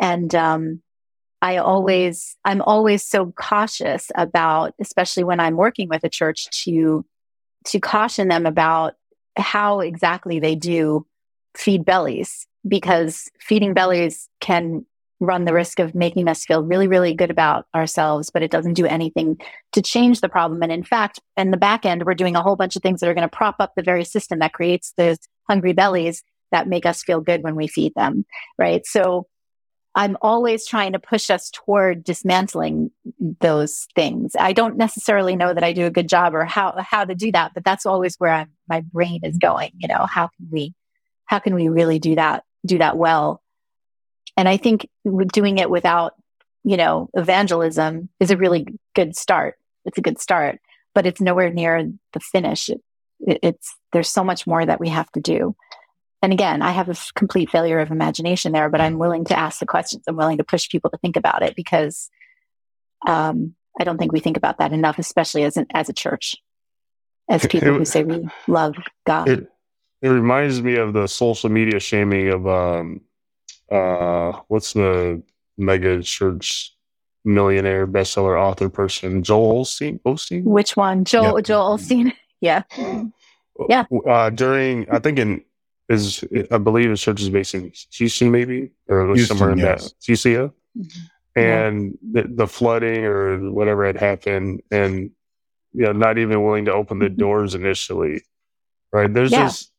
and 0.00 0.34
um 0.34 0.82
i 1.42 1.56
always 1.56 2.36
i'm 2.44 2.62
always 2.62 3.04
so 3.04 3.32
cautious 3.32 4.10
about 4.14 4.74
especially 4.80 5.24
when 5.24 5.40
i'm 5.40 5.56
working 5.56 5.88
with 5.88 6.04
a 6.04 6.08
church 6.08 6.46
to 6.50 7.04
to 7.64 7.80
caution 7.80 8.28
them 8.28 8.46
about 8.46 8.94
how 9.36 9.80
exactly 9.80 10.40
they 10.40 10.54
do 10.54 11.06
feed 11.56 11.84
bellies 11.84 12.46
because 12.66 13.30
feeding 13.40 13.74
bellies 13.74 14.28
can 14.40 14.84
run 15.20 15.44
the 15.44 15.52
risk 15.52 15.80
of 15.80 15.94
making 15.94 16.28
us 16.28 16.44
feel 16.44 16.62
really, 16.62 16.86
really 16.86 17.12
good 17.12 17.30
about 17.30 17.66
ourselves, 17.74 18.30
but 18.30 18.42
it 18.42 18.50
doesn't 18.50 18.74
do 18.74 18.86
anything 18.86 19.36
to 19.72 19.82
change 19.82 20.20
the 20.20 20.28
problem. 20.28 20.62
And 20.62 20.70
in 20.70 20.84
fact, 20.84 21.18
in 21.36 21.50
the 21.50 21.56
back 21.56 21.84
end, 21.84 22.04
we're 22.04 22.14
doing 22.14 22.36
a 22.36 22.42
whole 22.42 22.56
bunch 22.56 22.76
of 22.76 22.82
things 22.82 23.00
that 23.00 23.08
are 23.08 23.14
going 23.14 23.28
to 23.28 23.36
prop 23.36 23.56
up 23.58 23.72
the 23.74 23.82
very 23.82 24.04
system 24.04 24.38
that 24.38 24.52
creates 24.52 24.92
those 24.96 25.18
hungry 25.48 25.72
bellies 25.72 26.22
that 26.52 26.68
make 26.68 26.86
us 26.86 27.02
feel 27.02 27.20
good 27.20 27.42
when 27.42 27.56
we 27.56 27.66
feed 27.66 27.92
them. 27.94 28.24
Right. 28.58 28.86
So 28.86 29.26
I'm 29.98 30.16
always 30.22 30.64
trying 30.64 30.92
to 30.92 31.00
push 31.00 31.28
us 31.28 31.50
toward 31.50 32.04
dismantling 32.04 32.92
those 33.40 33.88
things. 33.96 34.36
I 34.38 34.52
don't 34.52 34.76
necessarily 34.76 35.34
know 35.34 35.52
that 35.52 35.64
I 35.64 35.72
do 35.72 35.86
a 35.86 35.90
good 35.90 36.08
job 36.08 36.36
or 36.36 36.44
how, 36.44 36.72
how 36.78 37.04
to 37.04 37.16
do 37.16 37.32
that, 37.32 37.50
but 37.52 37.64
that's 37.64 37.84
always 37.84 38.14
where 38.14 38.30
I'm, 38.30 38.52
my 38.68 38.82
brain 38.82 39.22
is 39.24 39.38
going. 39.38 39.72
You 39.76 39.88
know, 39.88 40.06
how 40.06 40.28
can 40.28 40.46
we, 40.52 40.72
how 41.24 41.40
can 41.40 41.52
we 41.56 41.68
really 41.68 41.98
do 41.98 42.14
that, 42.14 42.44
do 42.64 42.78
that 42.78 42.96
well? 42.96 43.42
And 44.36 44.48
I 44.48 44.56
think 44.56 44.88
doing 45.32 45.58
it 45.58 45.68
without, 45.68 46.12
you 46.62 46.76
know, 46.76 47.10
evangelism 47.14 48.08
is 48.20 48.30
a 48.30 48.36
really 48.36 48.68
good 48.94 49.16
start. 49.16 49.56
It's 49.84 49.98
a 49.98 50.02
good 50.02 50.20
start, 50.20 50.60
but 50.94 51.06
it's 51.06 51.20
nowhere 51.20 51.50
near 51.50 51.90
the 52.12 52.20
finish. 52.20 52.68
It, 52.68 52.80
it, 53.26 53.40
it's, 53.42 53.74
there's 53.92 54.08
so 54.08 54.22
much 54.22 54.46
more 54.46 54.64
that 54.64 54.78
we 54.78 54.90
have 54.90 55.10
to 55.10 55.20
do. 55.20 55.56
And 56.20 56.32
again, 56.32 56.62
I 56.62 56.72
have 56.72 56.88
a 56.88 56.92
f- 56.92 57.12
complete 57.14 57.50
failure 57.50 57.78
of 57.78 57.90
imagination 57.90 58.52
there, 58.52 58.68
but 58.68 58.80
I'm 58.80 58.98
willing 58.98 59.24
to 59.26 59.38
ask 59.38 59.60
the 59.60 59.66
questions. 59.66 60.04
I'm 60.08 60.16
willing 60.16 60.38
to 60.38 60.44
push 60.44 60.68
people 60.68 60.90
to 60.90 60.98
think 60.98 61.16
about 61.16 61.42
it 61.42 61.54
because 61.54 62.10
um, 63.06 63.54
I 63.78 63.84
don't 63.84 63.98
think 63.98 64.12
we 64.12 64.20
think 64.20 64.36
about 64.36 64.58
that 64.58 64.72
enough, 64.72 64.98
especially 64.98 65.44
as 65.44 65.56
an, 65.56 65.66
as 65.72 65.88
a 65.88 65.92
church, 65.92 66.36
as 67.28 67.46
people 67.46 67.68
it, 67.68 67.78
who 67.78 67.84
say 67.84 68.02
we 68.02 68.28
love 68.48 68.74
God. 69.06 69.28
It, 69.28 69.48
it 70.02 70.08
reminds 70.08 70.60
me 70.60 70.76
of 70.76 70.92
the 70.92 71.06
social 71.06 71.50
media 71.50 71.78
shaming 71.78 72.28
of 72.28 72.46
um, 72.48 73.00
uh, 73.70 74.32
what's 74.48 74.72
the 74.72 75.22
mega 75.56 76.02
church 76.02 76.74
millionaire 77.24 77.86
bestseller 77.86 78.40
author 78.40 78.68
person? 78.68 79.22
Joel 79.22 79.64
Osteen. 79.64 80.00
Osteen? 80.02 80.42
Which 80.44 80.76
one? 80.76 81.04
Joel 81.04 81.38
yep. 81.38 81.44
Joel 81.44 81.78
Osteen. 81.78 82.12
yeah. 82.40 82.62
Yeah. 83.68 83.84
Uh, 84.06 84.30
during 84.30 84.88
I 84.90 84.98
think 84.98 85.18
in 85.18 85.44
is 85.88 86.24
I 86.50 86.58
believe 86.58 86.90
his 86.90 87.00
church 87.00 87.20
is 87.20 87.30
based 87.30 87.54
in 87.54 87.72
Houston, 87.92 88.30
maybe 88.30 88.70
or 88.88 89.06
Houston, 89.14 89.36
somewhere 89.36 89.52
in 89.52 89.58
yes. 89.58 89.92
that 89.92 90.00
CCO. 90.00 90.52
Mm-hmm. 90.76 91.40
And 91.40 91.98
yeah. 92.02 92.22
the, 92.22 92.28
the 92.28 92.46
flooding 92.46 93.04
or 93.04 93.50
whatever 93.50 93.86
had 93.86 93.96
happened, 93.96 94.62
and 94.70 95.10
you 95.72 95.84
know, 95.84 95.92
not 95.92 96.18
even 96.18 96.42
willing 96.42 96.64
to 96.64 96.72
open 96.72 96.98
the 96.98 97.06
mm-hmm. 97.06 97.16
doors 97.16 97.54
initially. 97.54 98.22
Right? 98.92 99.12
There's 99.12 99.32
yeah. 99.32 99.44
just 99.44 99.72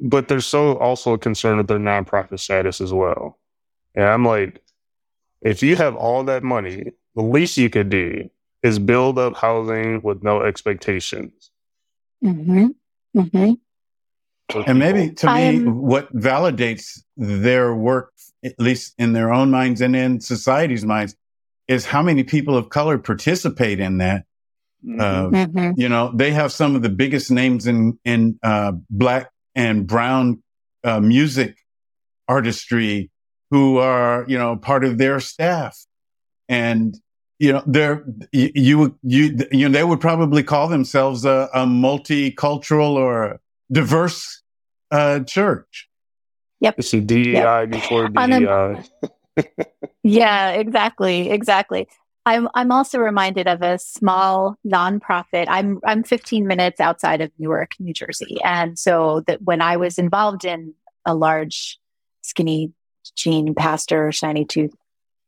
but 0.00 0.28
they're 0.28 0.40
so 0.40 0.76
also 0.78 1.16
concerned 1.16 1.58
with 1.58 1.68
their 1.68 1.78
nonprofit 1.78 2.38
status 2.38 2.80
as 2.80 2.92
well. 2.92 3.38
And 3.94 4.04
I'm 4.04 4.24
like, 4.24 4.62
if 5.42 5.62
you 5.62 5.76
have 5.76 5.96
all 5.96 6.24
that 6.24 6.42
money, 6.42 6.92
the 7.14 7.22
least 7.22 7.56
you 7.56 7.70
could 7.70 7.88
do 7.90 8.30
is 8.62 8.78
build 8.78 9.18
up 9.18 9.36
housing 9.36 10.00
with 10.02 10.22
no 10.22 10.42
expectations. 10.42 11.50
Mm-hmm. 12.22 12.68
Mm-hmm. 13.16 13.52
And 14.66 14.78
maybe 14.78 15.12
to 15.14 15.34
me, 15.34 15.64
what 15.64 16.14
validates 16.14 17.00
their 17.16 17.74
work, 17.74 18.12
at 18.44 18.58
least 18.58 18.94
in 18.98 19.12
their 19.12 19.32
own 19.32 19.50
minds 19.50 19.80
and 19.80 19.94
in 19.94 20.20
society's 20.20 20.84
minds, 20.84 21.14
is 21.68 21.86
how 21.86 22.02
many 22.02 22.24
people 22.24 22.56
of 22.56 22.68
color 22.68 22.98
participate 22.98 23.80
in 23.80 23.98
that. 23.98 24.24
Mm-hmm. 24.84 25.00
Uh, 25.00 25.44
mm-hmm. 25.46 25.80
You 25.80 25.88
know, 25.88 26.12
they 26.14 26.30
have 26.32 26.52
some 26.52 26.74
of 26.74 26.82
the 26.82 26.88
biggest 26.88 27.30
names 27.30 27.66
in 27.66 27.98
in 28.04 28.38
uh, 28.42 28.72
black 28.88 29.30
and 29.54 29.86
brown 29.86 30.42
uh, 30.84 31.00
music 31.00 31.56
artistry 32.28 33.10
who 33.50 33.78
are, 33.78 34.24
you 34.28 34.38
know, 34.38 34.56
part 34.56 34.84
of 34.84 34.98
their 34.98 35.20
staff. 35.20 35.76
And 36.48 36.96
you 37.38 37.52
know, 37.52 37.62
they're 37.66 38.04
you 38.32 38.98
you 39.02 39.36
you 39.50 39.68
know 39.68 39.72
they 39.72 39.84
would 39.84 40.00
probably 40.00 40.42
call 40.42 40.68
themselves 40.68 41.24
a, 41.24 41.48
a 41.54 41.64
multicultural 41.64 42.92
or 42.92 43.40
diverse 43.70 44.42
uh, 44.90 45.20
church. 45.20 45.88
Yep. 46.60 46.74
It's 46.78 46.92
a 46.92 47.00
DEI 47.00 47.32
yep. 47.32 47.70
before 47.70 48.08
DEI. 48.08 48.82
yeah, 50.02 50.50
exactly, 50.50 51.30
exactly. 51.30 51.88
I'm 52.26 52.48
I'm 52.54 52.70
also 52.70 52.98
reminded 52.98 53.48
of 53.48 53.62
a 53.62 53.78
small 53.78 54.56
nonprofit. 54.66 55.46
I'm 55.48 55.80
I'm 55.84 56.02
15 56.02 56.46
minutes 56.46 56.80
outside 56.80 57.20
of 57.22 57.30
Newark, 57.38 57.72
New 57.78 57.94
Jersey, 57.94 58.36
and 58.44 58.78
so 58.78 59.22
that 59.26 59.42
when 59.42 59.62
I 59.62 59.78
was 59.78 59.98
involved 59.98 60.44
in 60.44 60.74
a 61.06 61.14
large, 61.14 61.78
skinny 62.20 62.72
jean 63.16 63.54
pastor, 63.54 64.12
shiny 64.12 64.44
tooth 64.44 64.74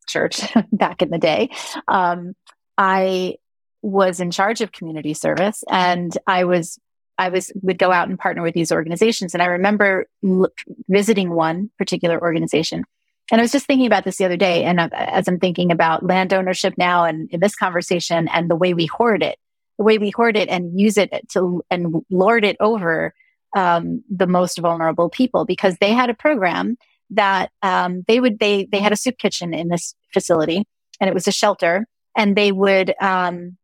church 0.07 0.43
back 0.73 1.01
in 1.01 1.11
the 1.11 1.19
day, 1.19 1.49
um, 1.89 2.35
I 2.77 3.37
was 3.81 4.21
in 4.21 4.31
charge 4.31 4.61
of 4.61 4.73
community 4.73 5.15
service, 5.15 5.65
and 5.71 6.17
I 6.27 6.45
was 6.45 6.79
I 7.19 7.29
was 7.29 7.53
would 7.63 7.79
go 7.79 7.93
out 7.93 8.09
and 8.09 8.19
partner 8.19 8.43
with 8.43 8.55
these 8.55 8.73
organizations. 8.73 9.35
And 9.35 9.43
I 9.43 9.47
remember 9.47 10.07
l- 10.25 10.49
visiting 10.89 11.31
one 11.31 11.71
particular 11.79 12.21
organization 12.21 12.85
and 13.31 13.41
I 13.41 13.45
was 13.45 13.53
just 13.53 13.67
thinking 13.67 13.87
about 13.87 14.05
this 14.05 14.19
the 14.19 14.27
other 14.27 14.37
day. 14.37 14.65
And 14.65 14.79
uh, 14.79 14.89
as 14.93 15.27
I'm 15.27 15.39
thinking 15.39 15.71
about 15.71 16.05
land 16.05 16.35
ownership 16.35 16.75
now 16.77 17.05
and 17.05 17.31
in 17.31 17.41
this 17.41 17.55
conversation 17.55 18.29
and 18.29 18.51
the 18.51 18.57
way 18.57 18.75
we 18.75 18.87
hoard 18.87 19.23
it, 19.23 19.39
the 19.79 19.85
way 19.85 19.99
we 19.99 20.11
hoard 20.11 20.37
it 20.37 20.51
and 20.51 20.79
use 20.79 20.99
it 20.99 21.11
to 21.31 21.63
and 21.71 22.05
lord 22.11 22.45
it 22.45 22.57
over 22.61 23.15
um, 23.57 24.05
the 24.11 24.27
most 24.27 24.59
vulnerable 24.59 25.09
people, 25.09 25.45
because 25.45 25.77
they 25.79 25.93
had 25.93 26.11
a 26.11 26.15
program 26.15 26.77
that 27.11 27.51
um, 27.63 28.03
they 28.07 28.21
would 28.21 28.39
they 28.39 28.67
they 28.71 28.81
had 28.81 28.93
a 28.93 28.97
soup 28.97 29.17
kitchen 29.19 29.55
in 29.55 29.69
this 29.69 29.95
facility, 30.13 30.65
and 31.01 31.09
it 31.09 31.15
was 31.15 31.29
a 31.29 31.33
shelter, 31.33 31.87
and 32.17 32.37
they 32.37 32.53
would 32.53 32.95
um, 33.01 33.57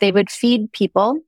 they 0.00 0.12
would 0.12 0.30
feed 0.30 0.72
people, 0.72 1.18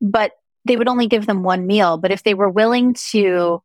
but 0.00 0.32
they 0.64 0.76
would 0.76 0.88
only 0.88 1.06
give 1.06 1.26
them 1.26 1.42
one 1.42 1.66
meal. 1.66 1.98
But 1.98 2.10
if 2.10 2.22
they 2.22 2.34
were 2.34 2.50
willing 2.50 2.94
to 3.10 3.62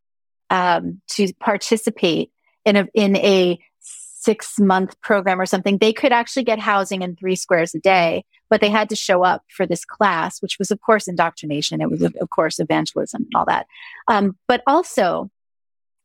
um, 0.49 1.01
to 1.09 1.31
participate 1.39 2.31
in 2.65 2.75
a 2.75 2.87
in 2.93 3.15
a 3.17 3.59
six 3.81 4.59
month 4.59 4.99
program 5.01 5.39
or 5.39 5.45
something, 5.45 5.77
they 5.77 5.93
could 5.93 6.11
actually 6.11 6.43
get 6.43 6.59
housing 6.59 7.01
in 7.01 7.15
three 7.15 7.35
squares 7.35 7.73
a 7.73 7.79
day, 7.79 8.25
but 8.49 8.59
they 8.61 8.69
had 8.69 8.89
to 8.89 8.95
show 8.95 9.23
up 9.23 9.43
for 9.49 9.65
this 9.65 9.85
class, 9.85 10.41
which 10.41 10.59
was, 10.59 10.71
of 10.71 10.81
course, 10.81 11.07
indoctrination. 11.07 11.81
It 11.81 11.89
was, 11.89 12.01
of 12.01 12.29
course, 12.29 12.59
evangelism 12.59 13.23
and 13.23 13.31
all 13.35 13.45
that. 13.45 13.67
Um, 14.07 14.37
but 14.47 14.61
also, 14.67 15.31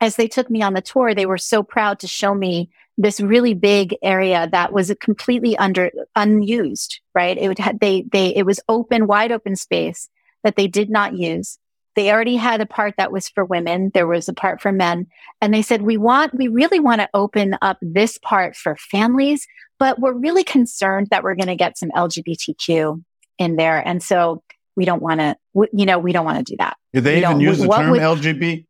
as 0.01 0.17
they 0.17 0.29
took 0.29 0.49
me 0.49 0.63
on 0.63 0.75
the 0.75 0.81
tour, 0.81 1.15
they 1.15 1.27
were 1.27 1.39
so 1.39 1.63
proud 1.63 1.99
to 2.01 2.07
show 2.07 2.35
me 2.35 2.71
this 2.97 3.21
really 3.21 3.55
big 3.55 3.97
area 4.03 4.49
that 4.53 4.73
was 4.73 4.95
completely 5.01 5.57
under 5.57 5.91
unused, 6.15 7.01
right? 7.15 7.37
It 7.37 7.49
would 7.49 7.59
have, 7.59 7.81
they, 7.81 8.03
they, 8.03 8.29
it 8.29 8.47
was 8.47 8.61
open, 8.69 9.09
wide 9.09 9.33
open 9.33 9.57
space 9.57 10.09
that 10.45 10.57
they 10.57 10.69
did 10.69 10.91
not 10.91 11.17
use. 11.17 11.59
They 11.97 12.11
already 12.11 12.37
had 12.37 12.61
a 12.61 12.67
part 12.67 12.95
that 12.99 13.13
was 13.13 13.29
for 13.29 13.45
women. 13.45 13.91
There 13.95 14.07
was 14.07 14.29
a 14.29 14.33
part 14.33 14.61
for 14.61 14.73
men. 14.73 15.07
And 15.41 15.55
they 15.55 15.63
said, 15.63 15.83
we 15.83 15.97
want, 15.97 16.35
we 16.35 16.49
really 16.49 16.81
want 16.81 17.01
to 17.01 17.09
open 17.15 17.57
up 17.63 17.79
this 17.81 18.19
part 18.19 18.57
for 18.57 18.77
families, 18.77 19.47
but 19.79 19.99
we're 19.99 20.13
really 20.13 20.45
concerned 20.45 21.09
that 21.11 21.23
we're 21.23 21.37
going 21.37 21.49
to 21.49 21.57
get 21.57 21.79
some 21.79 21.91
LGBTQ 21.91 23.03
in 23.39 23.57
there. 23.57 23.79
And 23.79 24.03
so 24.03 24.43
we 24.77 24.85
don't 24.85 25.03
want 25.03 25.21
to, 25.21 25.37
you 25.73 25.87
know, 25.87 25.99
we 25.99 26.13
don't 26.13 26.25
want 26.25 26.39
to 26.39 26.53
do 26.53 26.57
that. 26.59 26.77
Did 26.93 27.05
they 27.05 27.17
we 27.17 27.27
even 27.27 27.41
use 27.41 27.59
the 27.59 27.69
term 27.69 27.91
would, 27.91 28.01
LGBT? 28.01 28.67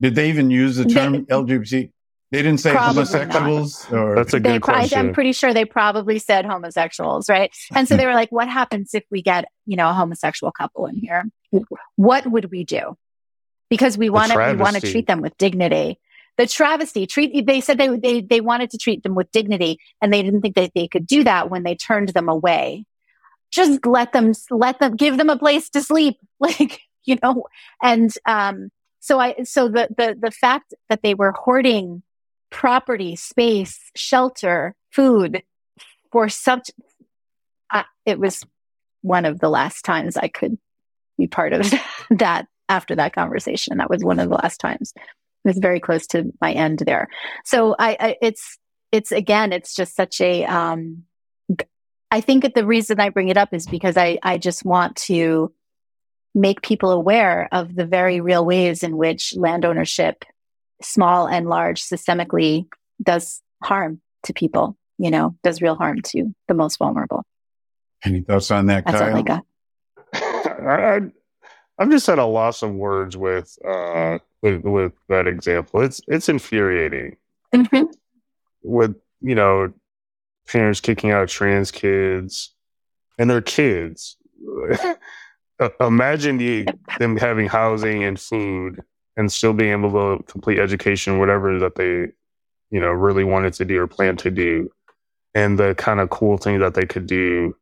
Did 0.00 0.14
they 0.14 0.28
even 0.28 0.50
use 0.50 0.76
the 0.76 0.84
term 0.84 1.12
they, 1.12 1.18
LGBT? 1.20 1.90
They 2.30 2.42
didn't 2.42 2.60
say 2.60 2.74
homosexuals 2.74 3.90
or 3.90 4.14
that's 4.14 4.34
a 4.34 4.40
good 4.40 4.52
they, 4.52 4.58
question. 4.58 4.98
I'm 4.98 5.14
pretty 5.14 5.32
sure 5.32 5.54
they 5.54 5.64
probably 5.64 6.18
said 6.18 6.44
homosexuals, 6.44 7.30
right? 7.30 7.50
And 7.74 7.88
so 7.88 7.96
they 7.96 8.04
were 8.04 8.12
like, 8.12 8.30
what 8.30 8.48
happens 8.48 8.92
if 8.92 9.04
we 9.10 9.22
get, 9.22 9.46
you 9.64 9.76
know, 9.76 9.88
a 9.88 9.94
homosexual 9.94 10.52
couple 10.52 10.84
in 10.86 10.96
here? 10.96 11.24
What 11.96 12.26
would 12.26 12.50
we 12.50 12.64
do? 12.64 12.98
Because 13.70 13.96
we 13.96 14.10
want 14.10 14.32
to, 14.32 14.38
we 14.38 14.56
want 14.56 14.76
to 14.76 14.82
treat 14.82 15.06
them 15.06 15.22
with 15.22 15.38
dignity. 15.38 15.98
The 16.36 16.46
travesty 16.46 17.06
treat, 17.06 17.46
they 17.46 17.62
said 17.62 17.78
they, 17.78 17.96
they, 17.96 18.20
they 18.20 18.40
wanted 18.42 18.70
to 18.70 18.78
treat 18.78 19.02
them 19.02 19.14
with 19.14 19.32
dignity 19.32 19.78
and 20.02 20.12
they 20.12 20.22
didn't 20.22 20.42
think 20.42 20.54
that 20.56 20.72
they 20.74 20.86
could 20.86 21.06
do 21.06 21.24
that 21.24 21.48
when 21.48 21.62
they 21.62 21.76
turned 21.76 22.10
them 22.10 22.28
away. 22.28 22.84
Just 23.50 23.86
let 23.86 24.12
them, 24.12 24.34
let 24.50 24.78
them, 24.80 24.96
give 24.96 25.16
them 25.16 25.30
a 25.30 25.38
place 25.38 25.70
to 25.70 25.82
sleep. 25.82 26.18
Like, 26.40 26.82
you 27.04 27.16
know, 27.20 27.46
and, 27.82 28.14
um, 28.26 28.70
so 29.00 29.18
I, 29.18 29.42
so 29.42 29.68
the, 29.68 29.88
the, 29.96 30.16
the 30.20 30.30
fact 30.30 30.72
that 30.88 31.02
they 31.02 31.14
were 31.14 31.32
hoarding 31.32 32.02
property, 32.50 33.16
space, 33.16 33.78
shelter, 33.94 34.74
food 34.90 35.42
for 36.10 36.28
such, 36.28 36.70
uh, 37.70 37.84
it 38.06 38.18
was 38.18 38.44
one 39.02 39.24
of 39.24 39.40
the 39.40 39.48
last 39.48 39.84
times 39.84 40.16
I 40.16 40.28
could 40.28 40.58
be 41.16 41.26
part 41.26 41.52
of 41.52 41.72
that 42.10 42.46
after 42.68 42.96
that 42.96 43.14
conversation. 43.14 43.78
That 43.78 43.90
was 43.90 44.04
one 44.04 44.18
of 44.18 44.28
the 44.28 44.36
last 44.36 44.58
times. 44.58 44.92
It 44.96 45.48
was 45.48 45.58
very 45.58 45.80
close 45.80 46.06
to 46.08 46.32
my 46.40 46.52
end 46.52 46.80
there. 46.80 47.08
So 47.44 47.74
I, 47.78 47.96
I 47.98 48.16
it's, 48.20 48.58
it's 48.92 49.12
again, 49.12 49.52
it's 49.52 49.74
just 49.74 49.94
such 49.94 50.20
a, 50.20 50.44
um, 50.44 51.04
I 52.10 52.20
think 52.20 52.42
that 52.42 52.54
the 52.54 52.66
reason 52.66 53.00
I 53.00 53.10
bring 53.10 53.28
it 53.28 53.36
up 53.36 53.52
is 53.52 53.66
because 53.66 53.96
I, 53.96 54.18
I 54.22 54.38
just 54.38 54.64
want 54.64 54.96
to 54.96 55.52
make 56.34 56.62
people 56.62 56.90
aware 56.90 57.48
of 57.52 57.74
the 57.74 57.84
very 57.84 58.20
real 58.20 58.44
ways 58.44 58.82
in 58.82 58.96
which 58.96 59.36
land 59.36 59.64
ownership 59.64 60.24
small 60.82 61.26
and 61.26 61.48
large 61.48 61.82
systemically 61.82 62.66
does 63.02 63.42
harm 63.62 64.00
to 64.24 64.32
people, 64.32 64.76
you 64.98 65.10
know, 65.10 65.36
does 65.42 65.62
real 65.62 65.74
harm 65.74 66.00
to 66.02 66.34
the 66.46 66.54
most 66.54 66.78
vulnerable. 66.78 67.24
Any 68.04 68.20
thoughts 68.20 68.50
on 68.50 68.66
that, 68.66 68.84
That's 68.84 68.98
Kyle? 68.98 69.10
all 69.10 69.18
I 69.18 69.22
got. 69.22 69.44
I, 70.14 71.00
I'm 71.78 71.90
just 71.90 72.08
at 72.08 72.18
a 72.18 72.24
loss 72.24 72.62
of 72.62 72.72
words 72.72 73.16
with 73.16 73.56
uh 73.66 74.18
with, 74.42 74.62
with 74.62 74.92
that 75.08 75.26
example. 75.26 75.82
It's 75.82 76.00
it's 76.06 76.28
infuriating. 76.28 77.16
Mm-hmm. 77.54 77.84
With 78.62 78.96
you 79.20 79.34
know 79.34 79.72
parents 80.46 80.80
kicking 80.80 81.10
out 81.10 81.28
trans 81.28 81.70
kids 81.70 82.54
and 83.18 83.28
their 83.28 83.42
kids. 83.42 84.16
Imagine 85.80 86.38
the, 86.38 86.68
them 87.00 87.16
having 87.16 87.48
housing 87.48 88.04
and 88.04 88.18
food 88.18 88.80
and 89.18 89.30
still 89.30 89.52
being 89.52 89.72
able 89.72 89.90
to 90.16 90.22
complete 90.24 90.60
education, 90.60 91.18
whatever 91.18 91.58
that 91.58 91.74
they, 91.74 92.06
you 92.70 92.80
know, 92.80 92.90
really 92.90 93.24
wanted 93.24 93.52
to 93.54 93.64
do 93.64 93.80
or 93.80 93.88
plan 93.88 94.16
to 94.16 94.30
do, 94.30 94.70
and 95.34 95.58
the 95.58 95.74
kind 95.74 96.00
of 96.00 96.08
cool 96.08 96.38
thing 96.38 96.60
that 96.60 96.74
they 96.74 96.86
could 96.86 97.06
do 97.06 97.54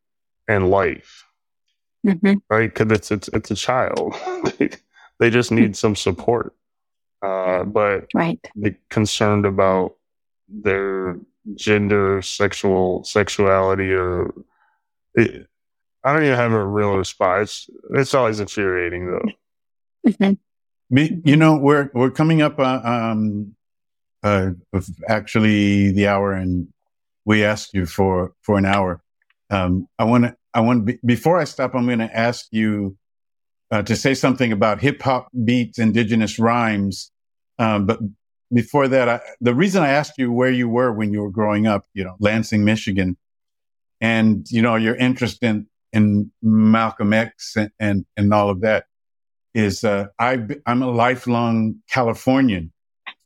in 0.47 0.69
life, 0.69 1.25
mm-hmm. 2.05 2.35
right? 2.49 2.73
Because 2.73 2.91
it's, 2.91 3.11
it's 3.11 3.29
it's 3.33 3.51
a 3.51 3.55
child; 3.55 4.15
they 5.19 5.29
just 5.29 5.51
need 5.51 5.75
some 5.75 5.95
support. 5.95 6.55
Uh, 7.23 7.63
but 7.63 8.07
right, 8.13 8.39
concerned 8.89 9.45
about 9.45 9.95
their 10.47 11.17
gender, 11.55 12.21
sexual 12.21 13.03
sexuality, 13.03 13.91
or 13.91 14.31
it, 15.15 15.47
I 16.03 16.13
don't 16.13 16.23
even 16.23 16.35
have 16.35 16.51
a 16.51 16.63
real 16.63 16.97
response. 16.97 17.67
It's, 17.67 17.69
it's 17.89 18.13
always 18.13 18.39
infuriating 18.39 19.07
though. 19.07 19.31
Mm-hmm. 20.11 20.33
You 20.89 21.35
know, 21.35 21.57
we're 21.57 21.89
we're 21.93 22.11
coming 22.11 22.41
up 22.41 22.59
uh, 22.59 22.81
um, 22.83 23.55
uh, 24.23 24.51
actually 25.07 25.91
the 25.91 26.07
hour, 26.07 26.31
and 26.31 26.67
we 27.25 27.43
asked 27.43 27.73
you 27.73 27.85
for 27.85 28.33
for 28.41 28.57
an 28.57 28.65
hour. 28.65 29.01
Um, 29.49 29.87
I 29.99 30.05
want 30.05 30.25
to 30.25 30.35
I 30.53 30.61
want 30.61 30.89
before 31.05 31.39
I 31.39 31.43
stop, 31.43 31.75
I'm 31.75 31.85
going 31.85 31.99
to 31.99 32.17
ask 32.17 32.47
you 32.51 32.97
uh, 33.69 33.81
to 33.83 33.97
say 33.97 34.13
something 34.13 34.53
about 34.53 34.79
hip 34.79 35.01
hop 35.01 35.27
beats, 35.43 35.77
indigenous 35.77 36.39
rhymes. 36.39 37.11
Um, 37.59 37.85
but 37.85 37.99
before 38.53 38.87
that, 38.87 39.09
I, 39.09 39.19
the 39.41 39.53
reason 39.53 39.83
I 39.83 39.89
asked 39.89 40.13
you 40.17 40.31
where 40.31 40.51
you 40.51 40.69
were 40.69 40.93
when 40.93 41.11
you 41.11 41.21
were 41.21 41.31
growing 41.31 41.67
up, 41.67 41.85
you 41.93 42.05
know, 42.05 42.15
Lansing, 42.19 42.63
Michigan, 42.63 43.17
and 43.99 44.49
you 44.49 44.61
know 44.61 44.75
your 44.75 44.95
interest 44.95 45.43
in 45.43 45.67
in 45.91 46.31
Malcolm 46.41 47.11
X 47.11 47.57
and 47.57 47.71
and, 47.77 48.05
and 48.15 48.33
all 48.33 48.49
of 48.49 48.61
that 48.61 48.85
is 49.57 49.83
uh, 49.83 50.05
I, 50.19 50.39
I'm 50.67 50.83
a 50.83 50.91
lifelong 50.91 51.77
Californian. 51.89 52.71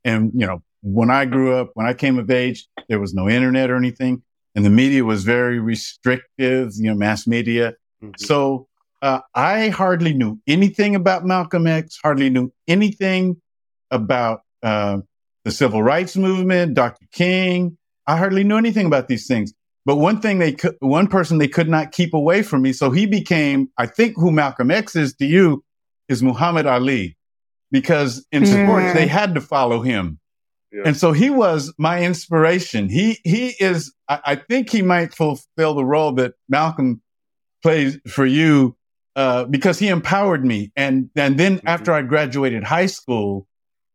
And, 0.05 0.31
you 0.33 0.47
know, 0.47 0.63
when 0.81 1.11
I 1.11 1.25
grew 1.25 1.53
up, 1.53 1.71
when 1.73 1.85
I 1.85 1.93
came 1.93 2.17
of 2.17 2.31
age, 2.31 2.67
there 2.87 3.01
was 3.01 3.13
no 3.13 3.27
internet 3.27 3.69
or 3.69 3.75
anything. 3.75 4.23
And 4.55 4.65
the 4.65 4.69
media 4.69 5.03
was 5.03 5.25
very 5.25 5.59
restrictive, 5.59 6.71
you 6.77 6.89
know, 6.89 6.95
mass 6.95 7.27
media. 7.27 7.73
Mm-hmm. 8.01 8.11
So 8.15 8.69
uh, 9.01 9.19
I 9.35 9.69
hardly 9.69 10.13
knew 10.13 10.39
anything 10.47 10.95
about 10.95 11.25
Malcolm 11.25 11.67
X, 11.67 11.99
hardly 12.01 12.29
knew 12.29 12.51
anything 12.65 13.41
about 13.91 14.41
uh, 14.63 14.99
the 15.43 15.51
civil 15.51 15.83
rights 15.83 16.15
movement, 16.15 16.75
Dr. 16.75 17.07
King. 17.11 17.77
I 18.07 18.15
hardly 18.15 18.45
knew 18.45 18.57
anything 18.57 18.85
about 18.85 19.09
these 19.09 19.27
things. 19.27 19.53
But 19.85 19.97
one 19.97 20.21
thing 20.21 20.39
they 20.39 20.53
could, 20.53 20.75
one 20.79 21.07
person 21.07 21.39
they 21.39 21.49
could 21.49 21.67
not 21.67 21.91
keep 21.91 22.13
away 22.13 22.41
from 22.41 22.61
me. 22.61 22.71
So 22.71 22.89
he 22.89 23.05
became, 23.05 23.69
I 23.77 23.85
think 23.85 24.15
who 24.15 24.31
Malcolm 24.31 24.71
X 24.71 24.95
is 24.95 25.13
to 25.15 25.25
you 25.25 25.61
is 26.11 26.21
Muhammad 26.21 26.65
Ali, 26.65 27.17
because 27.71 28.25
in 28.31 28.45
sports 28.45 28.93
they 28.93 29.07
had 29.07 29.35
to 29.35 29.41
follow 29.41 29.81
him. 29.81 30.19
yeah. 30.71 30.83
And 30.85 30.97
so 30.97 31.11
he 31.11 31.29
was 31.29 31.73
my 31.77 32.03
inspiration. 32.03 32.89
He 32.89 33.19
he 33.23 33.55
is. 33.59 33.93
I, 34.07 34.19
I, 34.25 34.35
think 34.35 34.69
he 34.69 34.81
might 34.81 35.13
fulfill 35.13 35.73
the 35.73 35.85
role 35.85 36.11
that 36.13 36.33
Malcolm 36.49 37.01
plays 37.63 37.97
for 38.07 38.25
you 38.25 38.75
uh, 39.15 39.45
because 39.45 39.79
he 39.79 39.87
empowered 39.87 40.45
me. 40.45 40.71
And 40.75 41.09
and 41.15 41.37
then 41.37 41.57
mm-hmm. 41.57 41.67
after 41.67 41.91
I 41.91 42.01
graduated 42.01 42.63
high 42.63 42.85
school, 42.85 43.47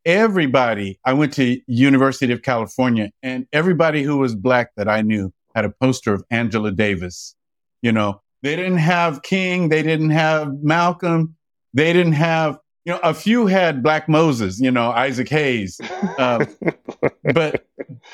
everybody 0.04 0.98
I 1.04 1.12
went 1.12 1.32
to 1.34 1.60
University 1.66 2.32
of 2.32 2.42
California, 2.42 3.10
and 3.22 3.46
everybody 3.52 4.02
who 4.02 4.18
was 4.18 4.34
black 4.34 4.70
that 4.76 4.88
I 4.88 5.02
knew 5.02 5.32
had 5.54 5.64
a 5.64 5.70
poster 5.70 6.12
of 6.12 6.24
Angela 6.30 6.70
Davis. 6.70 7.34
You 7.82 7.92
know, 7.92 8.20
they 8.42 8.56
didn't 8.56 8.78
have 8.78 9.22
King, 9.22 9.68
they 9.68 9.82
didn't 9.82 10.10
have 10.10 10.52
Malcolm, 10.62 11.35
they 11.76 11.92
didn't 11.92 12.14
have 12.14 12.58
you 12.86 12.92
know, 12.92 13.00
a 13.02 13.12
few 13.12 13.46
had 13.46 13.82
Black 13.82 14.08
Moses, 14.08 14.60
you 14.60 14.70
know, 14.70 14.90
Isaac 14.90 15.28
Hayes, 15.28 15.80
uh, 16.18 16.46
but 17.34 17.66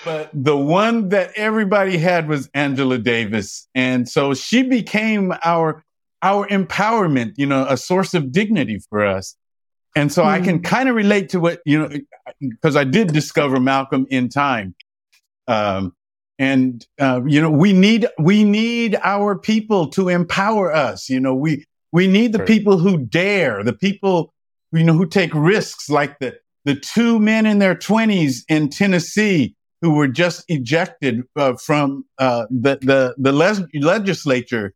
but 0.04 0.30
the 0.32 0.56
one 0.56 1.10
that 1.10 1.30
everybody 1.36 1.98
had 1.98 2.26
was 2.26 2.48
Angela 2.54 2.96
Davis, 2.96 3.68
and 3.74 4.08
so 4.08 4.32
she 4.32 4.62
became 4.62 5.34
our 5.44 5.84
our 6.22 6.46
empowerment, 6.48 7.34
you 7.36 7.44
know, 7.44 7.66
a 7.68 7.76
source 7.76 8.14
of 8.14 8.32
dignity 8.32 8.78
for 8.88 9.04
us. 9.04 9.36
And 9.94 10.10
so 10.10 10.22
mm. 10.22 10.26
I 10.26 10.40
can 10.40 10.56
hmm. 10.56 10.62
kind 10.62 10.88
of 10.88 10.94
relate 10.94 11.28
to 11.30 11.40
what 11.40 11.60
you 11.66 11.78
know 11.78 11.90
because 12.40 12.76
I 12.76 12.84
did 12.84 13.12
discover 13.12 13.60
Malcolm 13.60 14.06
in 14.08 14.30
time, 14.30 14.74
um, 15.48 15.94
and 16.38 16.84
uh, 16.98 17.20
you 17.26 17.42
know 17.42 17.50
we 17.50 17.74
need 17.74 18.06
we 18.18 18.42
need 18.42 18.98
our 19.02 19.36
people 19.36 19.88
to 19.88 20.08
empower 20.08 20.74
us. 20.74 21.10
You 21.10 21.20
know 21.20 21.34
we 21.34 21.66
we 21.92 22.06
need 22.06 22.32
the 22.32 22.38
right. 22.38 22.48
people 22.48 22.78
who 22.78 22.98
dare, 22.98 23.62
the 23.62 23.72
people 23.72 24.32
you 24.72 24.84
know, 24.84 24.94
who 24.94 25.06
take 25.06 25.32
risks 25.34 25.90
like 25.90 26.18
the, 26.18 26.36
the 26.64 26.74
two 26.74 27.18
men 27.18 27.46
in 27.46 27.58
their 27.58 27.74
twenties 27.74 28.44
in 28.48 28.68
Tennessee 28.68 29.54
who 29.82 29.94
were 29.94 30.08
just 30.08 30.44
ejected 30.48 31.24
uh, 31.36 31.54
from 31.54 32.04
uh, 32.18 32.46
the, 32.50 32.78
the, 32.80 33.14
the 33.18 33.32
les- 33.32 33.62
legislature. 33.74 34.72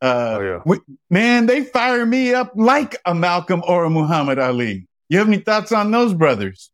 Uh, 0.00 0.36
oh, 0.38 0.40
yeah. 0.40 0.60
we, 0.64 0.78
man, 1.10 1.46
they 1.46 1.64
fire 1.64 2.06
me 2.06 2.32
up 2.32 2.52
like 2.54 2.96
a 3.04 3.14
Malcolm 3.14 3.62
or 3.66 3.84
a 3.84 3.90
Muhammad 3.90 4.38
Ali. 4.38 4.86
You 5.08 5.18
have 5.18 5.28
any 5.28 5.38
thoughts 5.38 5.72
on 5.72 5.90
those 5.90 6.14
brothers? 6.14 6.70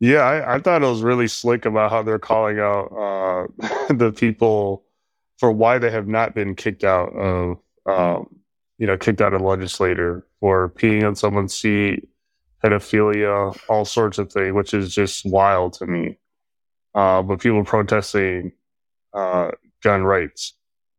Yeah, 0.00 0.18
I, 0.18 0.56
I 0.56 0.58
thought 0.60 0.82
it 0.82 0.86
was 0.86 1.02
really 1.02 1.28
slick 1.28 1.64
about 1.64 1.90
how 1.90 2.02
they're 2.02 2.18
calling 2.18 2.58
out 2.58 2.86
uh, 2.86 3.46
the 3.94 4.12
people 4.12 4.84
for 5.38 5.52
why 5.52 5.78
they 5.78 5.90
have 5.90 6.08
not 6.08 6.34
been 6.34 6.54
kicked 6.54 6.84
out 6.84 7.12
of, 7.14 7.58
um, 7.86 8.37
you 8.78 8.86
know, 8.86 8.96
kicked 8.96 9.20
out 9.20 9.34
of 9.34 9.40
legislator 9.40 10.24
for 10.40 10.70
peeing 10.70 11.06
on 11.06 11.16
someone's 11.16 11.54
seat, 11.54 12.08
pedophilia, 12.62 13.56
all 13.68 13.84
sorts 13.84 14.18
of 14.18 14.32
things, 14.32 14.52
which 14.54 14.72
is 14.72 14.94
just 14.94 15.26
wild 15.26 15.72
to 15.74 15.86
me. 15.86 16.16
Uh, 16.94 17.22
but 17.22 17.40
people 17.40 17.64
protesting 17.64 18.52
uh, 19.12 19.50
gun 19.82 20.04
rights, 20.04 20.54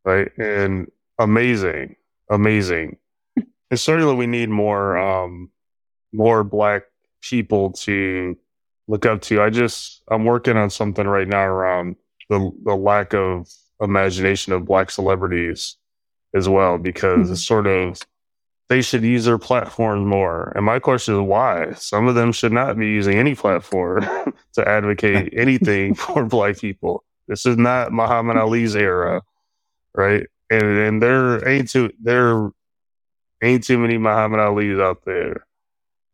right? 0.06 0.30
And 0.38 0.92
amazing, 1.18 1.96
amazing. 2.30 2.98
and 3.72 3.80
certainly, 3.80 4.16
we 4.16 4.28
need 4.28 4.50
more 4.50 4.98
um, 4.98 5.50
more 6.14 6.44
black 6.44 6.84
people 7.22 7.72
to 7.72 8.38
look 8.88 9.06
up 9.06 9.22
to. 9.24 9.42
I 9.42 9.50
just 9.50 10.04
I'm 10.10 10.26
working 10.26 10.58
on 10.58 10.70
something 10.70 11.08
right 11.08 11.28
now 11.28 11.46
around 11.46 11.96
the 12.30 12.52
the 12.64 12.76
lack 12.76 13.14
of 13.14 13.50
imagination 13.82 14.54
of 14.54 14.66
black 14.66 14.92
celebrities 14.92 15.78
as 16.36 16.48
well, 16.48 16.78
because 16.78 17.26
mm-hmm. 17.26 17.34
it's 17.34 17.46
sort 17.46 17.68
of 17.68 18.02
they 18.70 18.82
should 18.82 19.04
use 19.04 19.26
their 19.26 19.40
platforms 19.40 20.06
more. 20.06 20.54
And 20.56 20.64
my 20.64 20.78
question 20.78 21.16
is 21.16 21.22
why? 21.22 21.74
Some 21.74 22.08
of 22.08 22.14
them 22.14 22.32
should 22.32 22.54
not 22.54 22.78
be 22.78 22.88
using 22.88 23.18
any 23.18 23.34
platform 23.34 24.06
to 24.54 24.68
advocate 24.68 25.34
anything 25.36 25.96
for 25.96 26.24
black 26.26 26.60
people. 26.60 27.04
This 27.28 27.46
is 27.46 27.58
not 27.58 27.92
Muhammad 27.92 28.38
Ali's 28.38 28.76
era, 28.76 29.22
right? 29.96 30.26
And 30.52 30.64
and 30.64 31.02
there 31.02 31.48
ain't 31.48 31.70
too 31.70 31.92
there 32.02 32.50
ain't 33.44 33.64
too 33.64 33.78
many 33.78 33.98
Muhammad 33.98 34.40
Ali's 34.40 34.80
out 34.80 35.04
there, 35.06 35.46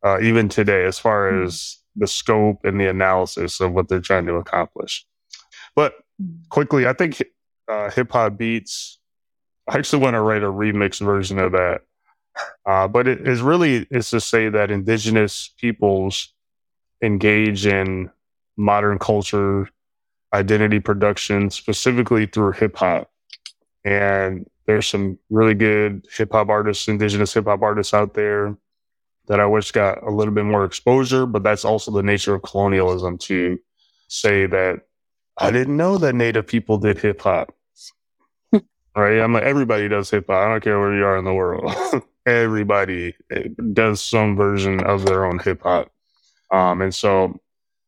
uh, 0.03 0.19
even 0.21 0.49
today, 0.49 0.85
as 0.85 0.97
far 0.99 1.31
hmm. 1.31 1.45
as 1.45 1.77
the 1.95 2.07
scope 2.07 2.65
and 2.65 2.79
the 2.79 2.89
analysis 2.89 3.59
of 3.61 3.71
what 3.71 3.87
they're 3.87 4.01
trying 4.01 4.25
to 4.25 4.35
accomplish. 4.35 5.05
But 5.75 5.93
quickly, 6.49 6.85
I 6.87 6.93
think 6.93 7.21
uh, 7.67 7.89
hip 7.89 8.11
hop 8.11 8.37
beats. 8.37 8.99
I 9.67 9.77
actually 9.77 10.03
want 10.03 10.13
to 10.13 10.21
write 10.21 10.43
a 10.43 10.47
remix 10.47 11.03
version 11.03 11.39
of 11.39 11.53
that 11.53 11.81
uh, 12.65 12.87
but 12.87 13.07
it 13.07 13.27
is 13.27 13.41
really 13.41 13.87
is 13.91 14.09
to 14.09 14.19
say 14.19 14.49
that 14.49 14.71
indigenous 14.71 15.53
peoples 15.57 16.33
engage 17.01 17.65
in 17.65 18.09
modern 18.57 18.97
culture 18.97 19.69
identity 20.33 20.79
production 20.79 21.49
specifically 21.49 22.25
through 22.25 22.51
hip 22.53 22.75
hop. 22.75 23.09
And 23.83 24.49
there's 24.65 24.87
some 24.87 25.19
really 25.29 25.53
good 25.53 26.07
hip 26.11 26.31
hop 26.31 26.49
artists, 26.49 26.87
indigenous 26.87 27.33
hip 27.33 27.45
hop 27.45 27.61
artists 27.61 27.93
out 27.93 28.15
there 28.15 28.57
that 29.27 29.39
I 29.39 29.45
wish 29.45 29.71
got 29.71 30.03
a 30.03 30.11
little 30.11 30.33
bit 30.33 30.45
more 30.45 30.65
exposure, 30.65 31.25
but 31.25 31.43
that's 31.43 31.65
also 31.65 31.91
the 31.91 32.03
nature 32.03 32.35
of 32.35 32.43
colonialism 32.43 33.17
to 33.19 33.59
say 34.07 34.45
that 34.45 34.81
I 35.37 35.51
didn't 35.51 35.77
know 35.77 35.97
that 35.97 36.15
native 36.15 36.47
people 36.47 36.77
did 36.77 36.99
hip 36.99 37.21
hop. 37.21 37.54
Right? 38.95 39.19
I'm 39.19 39.33
like, 39.33 39.43
everybody 39.43 39.87
does 39.87 40.09
hip 40.09 40.27
hop. 40.27 40.35
I 40.35 40.49
don't 40.49 40.63
care 40.63 40.79
where 40.79 40.95
you 40.95 41.05
are 41.05 41.17
in 41.17 41.25
the 41.25 41.33
world. 41.33 41.73
everybody 42.25 43.13
eh, 43.31 43.49
does 43.73 44.01
some 44.01 44.35
version 44.35 44.83
of 44.83 45.05
their 45.05 45.25
own 45.25 45.39
hip 45.39 45.61
hop. 45.63 45.91
Um, 46.51 46.81
and 46.81 46.93
so, 46.93 47.39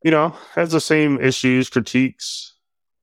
you 0.04 0.12
know, 0.12 0.36
has 0.54 0.72
the 0.72 0.82
same 0.82 1.20
issues, 1.20 1.70
critiques 1.70 2.54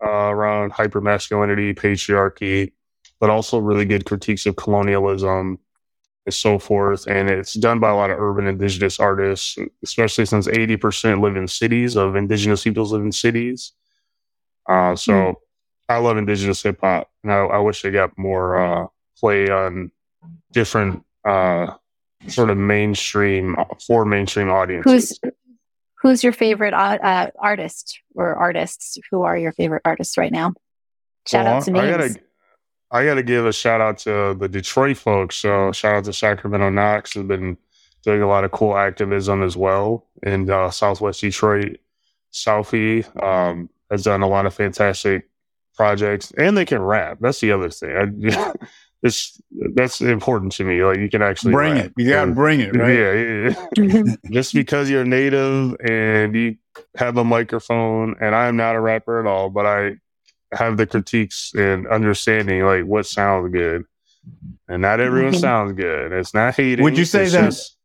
uh, 0.05 0.09
around 0.09 0.73
hypermasculinity, 0.73 1.77
patriarchy, 1.77 2.73
but 3.21 3.31
also 3.31 3.59
really 3.59 3.85
good 3.85 4.05
critiques 4.05 4.47
of 4.47 4.57
colonialism 4.57 5.59
and 6.27 6.35
so 6.35 6.59
forth. 6.59 7.07
And 7.07 7.31
it's 7.31 7.55
done 7.55 7.81
by 7.81 7.91
a 7.91 7.97
lot 7.97 8.11
of 8.11 8.19
urban 8.19 8.47
indigenous 8.47 8.99
artists, 8.99 9.57
especially 9.83 10.27
since 10.27 10.47
80% 10.47 11.23
live 11.23 11.37
in 11.37 11.49
cities 11.49 11.97
of 11.97 12.17
indigenous 12.17 12.65
peoples 12.65 12.93
live 12.93 13.03
in 13.03 13.13
cities. 13.13 13.73
Uh, 14.69 14.97
so 14.97 15.13
mm. 15.13 15.35
I 15.89 15.99
love 15.99 16.17
indigenous 16.17 16.63
hip 16.63 16.81
hop 16.81 17.11
and 17.23 17.33
I, 17.33 17.39
I, 17.39 17.59
wish 17.59 17.83
they 17.83 17.91
got 17.91 18.17
more 18.17 18.59
uh, 18.59 18.87
play 19.19 19.51
on 19.51 19.91
different 20.53 21.05
uh, 21.25 21.75
sort 22.29 22.51
of 22.51 22.57
mainstream 22.57 23.57
for 23.87 24.05
mainstream 24.05 24.51
audiences. 24.51 25.19
Who's 25.23 25.33
who's 26.05 26.25
your 26.25 26.33
favorite 26.33 26.75
uh, 26.75 27.31
artist 27.39 28.01
or 28.15 28.35
artists? 28.35 28.99
Who 29.11 29.23
are 29.23 29.37
your 29.37 29.53
favorite 29.53 29.83
artists 29.85 30.17
right 30.17 30.33
now? 30.33 30.53
Shout 31.27 31.47
well, 31.47 31.57
out 31.57 31.65
to 31.65 31.71
me. 31.71 31.81
I 31.81 31.91
gotta, 31.91 32.17
I 32.91 33.05
gotta 33.05 33.23
give 33.23 33.47
a 33.47 33.53
shout 33.53 33.81
out 33.81 33.99
to 34.01 34.37
the 34.39 34.49
Detroit 34.49 34.99
folks. 34.99 35.37
So 35.37 35.73
shout 35.73 35.97
out 35.97 36.05
to 36.05 36.13
Sacramento 36.13 36.71
Knoxx 36.71 37.15
has 37.15 37.25
been 37.25 37.57
doing 38.03 38.21
a 38.21 38.29
lot 38.29 38.45
of 38.45 38.53
cool 38.53 38.77
activism 38.77 39.43
as 39.43 39.57
well 39.57 40.07
in 40.23 40.49
uh, 40.51 40.71
Southwest 40.71 41.23
Detroit. 41.23 41.79
Southie 42.33 43.05
um, 43.23 43.71
has 43.91 44.03
done 44.03 44.23
a 44.23 44.29
lot 44.29 44.45
of 44.45 44.53
fantastic 44.53 45.29
projects, 45.75 46.33
and 46.37 46.57
they 46.57 46.65
can 46.65 46.83
rap. 46.83 47.19
That's 47.21 47.41
the 47.41 47.53
other 47.53 47.71
thing. 47.71 48.33
I, 48.33 48.53
it's 49.05 49.41
that's 49.75 50.01
important 50.01 50.53
to 50.53 50.65
me. 50.65 50.83
Like 50.83 50.99
you 50.99 51.11
can 51.11 51.23
actually 51.23 51.53
bring 51.53 51.77
it. 51.77 51.93
You 51.97 52.09
gotta 52.09 52.33
bring 52.33 52.61
it, 52.61 52.75
right? 52.75 52.97
Yeah. 52.97 53.55
yeah. 53.77 54.17
Just 54.31 54.55
because 54.55 54.89
you're 54.89 55.05
native 55.05 55.77
and 55.81 56.35
you 56.35 56.57
have 56.97 57.17
a 57.19 57.25
microphone, 57.25 58.17
and 58.21 58.35
I'm 58.35 58.57
not 58.57 58.77
a 58.77 58.81
rapper 58.81 59.21
at 59.21 59.27
all, 59.27 59.51
but 59.51 59.67
I 59.67 59.97
have 60.53 60.79
the 60.79 60.87
critiques 60.87 61.53
and 61.55 61.87
understanding 61.87 62.65
like 62.65 62.85
what 62.85 63.07
sounds 63.07 63.53
good, 63.53 63.85
and 64.69 64.83
not 64.83 65.01
everyone 65.01 65.33
mm-hmm. 65.33 65.41
sounds 65.41 65.73
good. 65.75 66.13
It's 66.13 66.33
not 66.33 66.57
hating. 66.57 66.83
Would 66.83 66.97
you 66.97 67.05
say 67.05 67.29
that? 67.29 67.45
Just, 67.45 67.77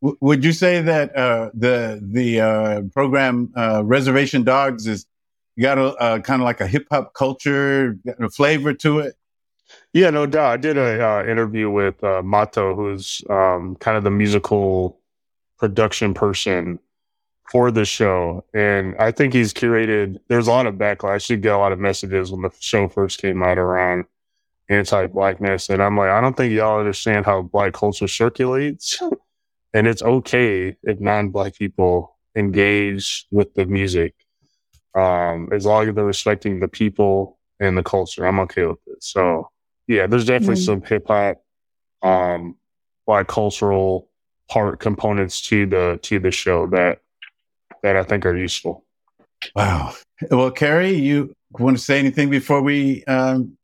would 0.00 0.44
you 0.44 0.52
say 0.52 0.80
that 0.80 1.16
uh, 1.16 1.50
the 1.54 2.00
the 2.00 2.40
uh, 2.40 2.82
program 2.94 3.52
uh, 3.56 3.82
Reservation 3.84 4.44
Dogs 4.44 4.86
is 4.86 5.06
got 5.62 5.78
a 5.78 6.20
kind 6.20 6.40
of 6.40 6.44
like 6.44 6.60
a 6.60 6.66
hip 6.66 6.86
hop 6.90 7.14
culture, 7.14 7.98
a 8.18 8.30
flavor 8.30 8.74
to 8.74 9.00
it? 9.00 9.14
Yeah, 9.92 10.10
no 10.10 10.26
doubt. 10.26 10.52
I 10.52 10.56
did 10.56 10.76
a 10.76 11.04
uh, 11.04 11.24
interview 11.24 11.70
with 11.70 12.02
uh, 12.02 12.22
Mato, 12.22 12.74
who's 12.74 13.22
um, 13.28 13.76
kind 13.76 13.96
of 13.96 14.04
the 14.04 14.10
musical 14.10 15.00
production 15.58 16.14
person 16.14 16.78
for 17.50 17.70
the 17.70 17.84
show, 17.84 18.44
and 18.54 18.94
I 18.98 19.10
think 19.10 19.32
he's 19.32 19.54
curated. 19.54 20.18
There's 20.28 20.48
a 20.48 20.50
lot 20.50 20.66
of 20.66 20.74
backlash. 20.74 21.30
You 21.30 21.36
get 21.36 21.54
a 21.54 21.58
lot 21.58 21.72
of 21.72 21.78
messages 21.78 22.30
when 22.30 22.42
the 22.42 22.50
show 22.60 22.88
first 22.88 23.20
came 23.20 23.42
out 23.42 23.58
around 23.58 24.04
anti-blackness, 24.68 25.70
and 25.70 25.82
I'm 25.82 25.96
like, 25.96 26.10
I 26.10 26.20
don't 26.20 26.36
think 26.36 26.52
y'all 26.52 26.78
understand 26.78 27.24
how 27.24 27.42
black 27.42 27.72
culture 27.72 28.08
circulates, 28.08 29.00
and 29.74 29.86
it's 29.86 30.02
okay 30.02 30.76
if 30.82 31.00
non-black 31.00 31.56
people 31.56 32.16
engage 32.36 33.26
with 33.30 33.54
the 33.54 33.64
music, 33.64 34.14
um, 34.94 35.48
as 35.52 35.66
long 35.66 35.88
as 35.88 35.94
they're 35.94 36.04
respecting 36.04 36.60
the 36.60 36.68
people 36.68 37.38
and 37.60 37.76
the 37.76 37.82
culture. 37.82 38.26
I'm 38.26 38.40
okay 38.40 38.66
with 38.66 38.78
it. 38.86 39.02
So 39.02 39.50
yeah, 39.86 40.06
there's 40.06 40.24
definitely 40.24 40.56
mm-hmm. 40.56 40.64
some 40.64 40.82
hip 40.82 41.06
hop, 41.08 41.42
um, 42.02 42.56
like 43.06 43.26
cultural 43.26 44.08
part 44.48 44.80
components 44.80 45.40
to 45.42 45.66
the 45.66 45.98
to 46.02 46.18
the 46.18 46.30
show 46.30 46.66
that 46.68 47.00
that 47.82 47.96
I 47.96 48.02
think 48.02 48.26
are 48.26 48.36
useful. 48.36 48.84
Wow. 49.54 49.94
Well, 50.30 50.50
Kerry, 50.50 50.94
you 50.94 51.32
want 51.52 51.76
to 51.76 51.82
say 51.82 51.98
anything 51.98 52.28
before 52.28 52.60
we 52.60 53.04
um, 53.04 53.56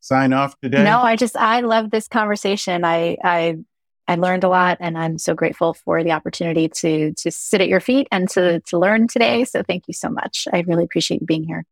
sign 0.00 0.32
off 0.32 0.58
today? 0.60 0.84
No, 0.84 1.00
I 1.00 1.16
just 1.16 1.36
I 1.36 1.60
love 1.60 1.90
this 1.90 2.08
conversation. 2.08 2.84
I 2.84 3.16
I 3.24 3.58
I 4.06 4.16
learned 4.16 4.44
a 4.44 4.48
lot, 4.48 4.78
and 4.80 4.98
I'm 4.98 5.18
so 5.18 5.34
grateful 5.34 5.74
for 5.74 6.04
the 6.04 6.12
opportunity 6.12 6.68
to 6.68 7.12
to 7.14 7.30
sit 7.30 7.60
at 7.60 7.68
your 7.68 7.80
feet 7.80 8.06
and 8.12 8.28
to 8.30 8.60
to 8.60 8.78
learn 8.78 9.08
today. 9.08 9.44
So 9.44 9.62
thank 9.62 9.84
you 9.88 9.94
so 9.94 10.08
much. 10.08 10.46
I 10.52 10.60
really 10.66 10.84
appreciate 10.84 11.20
you 11.20 11.26
being 11.26 11.44
here. 11.44 11.64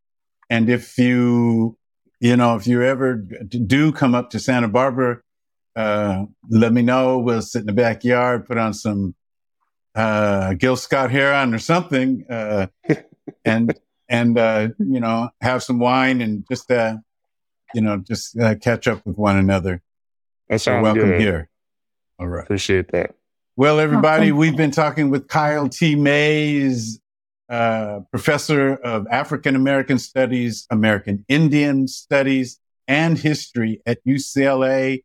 And 0.49 0.71
if 0.71 0.97
you 0.99 1.77
you 2.21 2.37
know 2.37 2.57
if 2.57 2.67
you 2.67 2.83
ever 2.83 3.17
do 3.17 3.93
come 3.93 4.15
up 4.15 4.31
to 4.31 4.39
Santa 4.39 4.69
Barbara, 4.69 5.21
uh, 5.77 6.25
let 6.49 6.73
me 6.73 6.83
know. 6.83 7.19
We'll 7.19 7.43
sit 7.43 7.61
in 7.61 7.67
the 7.67 7.73
backyard, 7.73 8.47
put 8.47 8.59
on 8.59 8.73
some 8.73 9.15
uh, 9.95 10.55
Gil 10.55 10.77
Scott 10.77 11.11
Heron 11.11 11.55
or 11.55 11.59
something, 11.59 12.25
uh, 12.31 12.67
and 13.45 13.75
and 14.09 14.39
uh, 14.39 14.69
you 14.79 15.01
know 15.01 15.31
have 15.41 15.63
some 15.63 15.79
wine 15.79 16.21
and 16.21 16.45
just 16.51 16.71
uh, 16.71 16.97
you 17.75 17.83
know 17.83 17.99
just 17.99 18.39
uh, 18.39 18.55
catch 18.55 18.89
up 18.89 19.05
with 19.07 19.17
one 19.17 19.37
another. 19.37 19.83
That 20.49 20.61
So 20.61 20.73
sounds 20.73 20.83
welcome 20.83 21.11
good. 21.11 21.21
here. 21.21 21.49
All 22.23 22.29
right. 22.29 22.45
Appreciate 22.45 22.93
that. 22.93 23.17
Well, 23.57 23.81
everybody, 23.81 24.27
Awesome. 24.27 24.37
we've 24.37 24.57
been 24.57 24.71
talking 24.71 25.11
with 25.11 25.27
Kyle 25.27 25.69
T. 25.69 25.97
Mays, 25.97 27.01
uh, 27.49 28.01
professor 28.13 28.75
of 28.77 29.09
African 29.11 29.57
American 29.57 29.99
Studies, 29.99 30.65
American 30.71 31.25
Indian 31.29 31.89
Studies, 31.89 32.61
and 32.87 33.19
History 33.19 33.83
at 33.87 33.99
UCLA. 34.07 35.03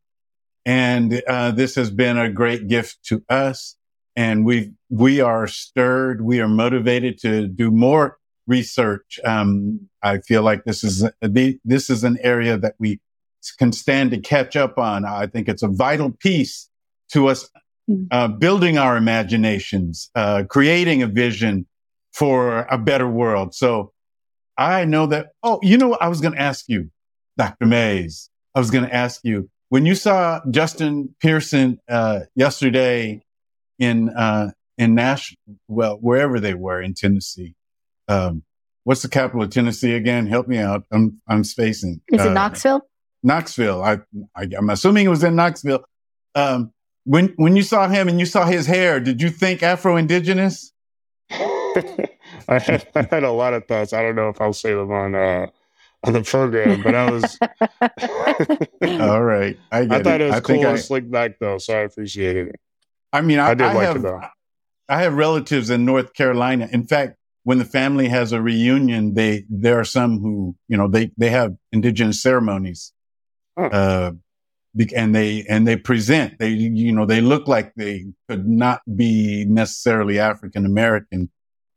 And 0.63 1.23
uh, 1.27 1.51
this 1.51 1.73
has 1.73 1.89
been 1.89 2.19
a 2.19 2.29
great 2.29 2.67
gift 2.67 3.03
to 3.05 3.23
us. 3.29 3.75
And 4.15 4.45
we 4.45 4.73
we 4.91 5.19
are 5.19 5.47
stirred. 5.47 6.21
We 6.21 6.39
are 6.39 6.47
motivated 6.47 7.17
to 7.21 7.47
do 7.47 7.71
more 7.71 8.19
research. 8.45 9.19
Um, 9.25 9.89
I 10.03 10.19
feel 10.19 10.43
like 10.43 10.65
this 10.65 10.83
is 10.83 11.03
this 11.21 11.89
is 11.89 12.03
an 12.03 12.19
area 12.21 12.59
that 12.59 12.75
we 12.77 12.99
can 13.57 13.71
stand 13.71 14.11
to 14.11 14.19
catch 14.19 14.55
up 14.55 14.77
on. 14.77 15.03
I 15.03 15.25
think 15.25 15.49
it's 15.49 15.63
a 15.63 15.67
vital 15.67 16.11
piece 16.11 16.69
to 17.13 17.27
us 17.27 17.49
uh, 18.11 18.27
building 18.27 18.77
our 18.77 18.97
imaginations, 18.97 20.09
uh, 20.15 20.43
creating 20.49 21.03
a 21.03 21.07
vision 21.07 21.65
for 22.13 22.67
a 22.69 22.77
better 22.77 23.07
world. 23.07 23.53
So 23.53 23.91
I 24.57 24.85
know 24.85 25.05
that. 25.07 25.27
Oh, 25.43 25.59
you 25.61 25.77
know, 25.77 25.89
what 25.89 26.01
I 26.01 26.07
was 26.07 26.19
going 26.21 26.33
to 26.33 26.41
ask 26.41 26.65
you, 26.67 26.89
Dr. 27.37 27.65
Mays. 27.65 28.29
I 28.55 28.59
was 28.59 28.71
going 28.71 28.85
to 28.85 28.93
ask 28.93 29.21
you 29.23 29.49
when 29.69 29.85
you 29.85 29.95
saw 29.95 30.41
Justin 30.49 31.13
Pearson 31.21 31.79
uh, 31.87 32.21
yesterday 32.35 33.21
in 33.79 34.09
uh, 34.09 34.51
in 34.77 34.95
Nashville, 34.95 35.37
well, 35.67 35.97
wherever 35.97 36.39
they 36.39 36.53
were 36.53 36.81
in 36.81 36.93
Tennessee. 36.93 37.53
Um, 38.07 38.43
what's 38.83 39.01
the 39.01 39.09
capital 39.09 39.43
of 39.43 39.49
Tennessee 39.49 39.93
again? 39.93 40.27
Help 40.27 40.47
me 40.47 40.57
out. 40.57 40.83
I'm 40.91 41.21
I'm 41.27 41.43
spacing. 41.43 42.01
Is 42.11 42.21
it 42.21 42.27
Uh, 42.29 42.33
Knoxville? 42.33 42.81
Knoxville. 43.23 43.83
I, 43.83 43.99
I 44.35 44.47
I'm 44.57 44.69
assuming 44.69 45.05
it 45.05 45.09
was 45.09 45.23
in 45.23 45.35
Knoxville. 45.35 45.83
Um, 46.35 46.71
when 47.07 47.33
when 47.37 47.55
you 47.55 47.63
saw 47.63 47.87
him 47.87 48.09
and 48.09 48.19
you 48.19 48.25
saw 48.25 48.45
his 48.45 48.67
hair, 48.67 48.99
did 48.99 49.21
you 49.21 49.29
think 49.29 49.63
Afro 49.63 49.95
Indigenous? 49.95 50.73
I 52.49 52.59
had, 52.59 52.87
I 52.95 53.07
had 53.09 53.23
a 53.23 53.31
lot 53.31 53.53
of 53.53 53.65
thoughts. 53.65 53.93
I 53.93 54.01
don't 54.01 54.15
know 54.15 54.29
if 54.29 54.41
I'll 54.41 54.53
say 54.53 54.73
them 54.73 54.91
on 54.91 55.15
uh, 55.15 55.47
on 56.03 56.13
the 56.13 56.21
program, 56.21 56.83
but 56.83 56.95
I 56.95 57.09
was 57.09 57.39
All 59.01 59.23
right, 59.23 59.57
I 59.71 59.85
get 59.85 60.01
I 60.01 60.03
thought 60.03 60.21
it 60.21 60.25
was 60.25 60.33
I 60.35 60.39
cool 60.41 60.55
think 60.55 60.65
I, 60.65 60.69
and 60.71 60.79
slick 60.79 61.09
back 61.09 61.39
though, 61.39 61.57
so 61.57 61.77
I 61.77 61.81
appreciated 61.81 62.49
it. 62.49 62.59
I 63.13 63.21
mean, 63.21 63.39
I, 63.39 63.51
I 63.51 63.53
did 63.53 63.67
I 63.67 63.73
like 63.73 63.87
have 63.87 63.95
it 63.97 64.01
though. 64.01 64.21
I 64.89 65.01
have 65.01 65.13
relatives 65.13 65.69
in 65.69 65.85
North 65.85 66.13
Carolina. 66.13 66.67
In 66.71 66.87
fact, 66.87 67.17
when 67.43 67.57
the 67.57 67.65
family 67.65 68.09
has 68.09 68.33
a 68.33 68.41
reunion, 68.41 69.13
they 69.13 69.45
there 69.49 69.79
are 69.79 69.85
some 69.85 70.19
who 70.19 70.55
you 70.67 70.75
know 70.75 70.89
they 70.89 71.11
they 71.17 71.29
have 71.29 71.55
indigenous 71.71 72.21
ceremonies, 72.21 72.91
Huh. 73.57 73.69
uh, 73.71 74.11
and 74.95 75.13
they 75.15 75.43
and 75.49 75.67
they 75.67 75.75
present. 75.75 76.37
They 76.39 76.49
you 76.49 76.91
know 76.91 77.05
they 77.05 77.21
look 77.21 77.47
like 77.47 77.73
they 77.75 78.05
could 78.29 78.47
not 78.47 78.81
be 78.95 79.45
necessarily 79.45 80.19
African 80.19 80.65
American, 80.65 81.29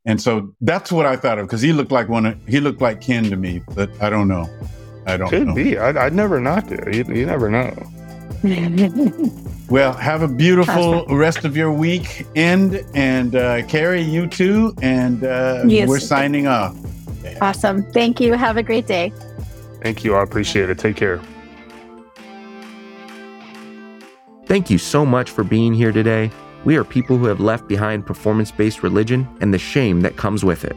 and 0.05 0.20
so 0.20 0.55
that's 0.61 0.90
what 0.92 1.07
I 1.07 1.16
thought 1.16 1.38
of 1.38 1.46
because 1.46 1.62
he 1.62 1.72
looked 1.72 1.92
like 1.92 2.09
one. 2.09 2.26
Of, 2.26 2.46
he 2.46 2.61
looked 2.61 2.81
like 2.81 3.00
kin 3.00 3.24
to 3.31 3.37
me, 3.37 3.62
but 3.74 3.90
I 4.03 4.11
don't 4.11 4.29
know. 4.29 4.48
I 5.07 5.16
don't 5.16 5.31
Could 5.31 5.46
know. 5.48 5.55
be. 5.55 5.79
I 5.79 6.07
I 6.07 6.09
never 6.11 6.40
knocked 6.40 6.72
it. 6.72 6.94
You, 6.94 7.05
you 7.14 7.26
never 7.26 7.50
know. 7.50 7.72
Well, 9.70 9.92
have 9.92 10.22
a 10.22 10.29
beautiful 10.29 11.07
rest 11.07 11.44
of 11.44 11.57
your 11.57 11.70
week 11.72 12.26
end, 12.35 12.85
and 12.94 13.37
uh, 13.37 13.64
Kerry, 13.66 14.03
you 14.03 14.26
too. 14.26 14.74
And 14.83 15.22
uh, 15.24 15.62
Yes. 15.66 15.88
we're 15.88 16.00
signing 16.00 16.46
off. 16.48 16.76
awesome. 17.40 17.85
Thank 17.92 18.20
you. 18.20 18.33
Have 18.35 18.57
a 18.57 18.62
great 18.62 18.87
day. 18.87 19.12
Thank 19.83 20.03
you. 20.05 20.16
I 20.16 20.22
appreciate 20.22 20.70
it. 20.70 20.79
Take 20.79 20.96
care. 20.96 21.20
Thank 24.51 24.69
you 24.69 24.79
so 24.79 25.07
much 25.07 25.31
for 25.31 25.45
being 25.45 25.73
here 25.73 25.93
today. 25.93 26.29
We 26.65 26.75
are 26.75 26.83
people 26.83 27.17
who 27.17 27.27
have 27.27 27.39
left 27.39 27.69
behind 27.69 28.05
performance 28.05 28.51
based 28.51 28.83
religion 28.83 29.29
and 29.41 29.55
the 29.55 29.59
shame 29.59 30.01
that 30.01 30.17
comes 30.17 30.45
with 30.45 30.65
it. 30.65 30.77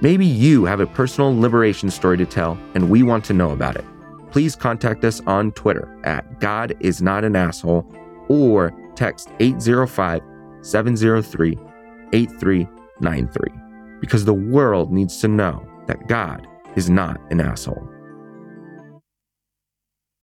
Maybe 0.00 0.26
you 0.26 0.64
have 0.64 0.80
a 0.80 0.86
personal 0.88 1.32
liberation 1.38 1.90
story 1.90 2.16
to 2.16 2.26
tell, 2.26 2.58
and 2.74 2.90
we 2.90 3.04
want 3.04 3.24
to 3.26 3.32
know 3.32 3.52
about 3.52 3.76
it. 3.76 3.84
Please 4.32 4.56
contact 4.56 5.04
us 5.04 5.20
on 5.28 5.52
Twitter 5.52 5.96
at 6.02 6.40
God 6.40 6.74
is 6.80 7.00
not 7.00 7.22
an 7.22 7.36
asshole 7.36 7.86
or 8.28 8.74
text 8.96 9.28
805 9.38 10.20
703 10.62 11.56
8393 12.12 14.00
because 14.00 14.24
the 14.24 14.34
world 14.34 14.90
needs 14.90 15.20
to 15.20 15.28
know 15.28 15.64
that 15.86 16.08
God 16.08 16.48
is 16.74 16.90
not 16.90 17.20
an 17.30 17.40
asshole. 17.40 17.93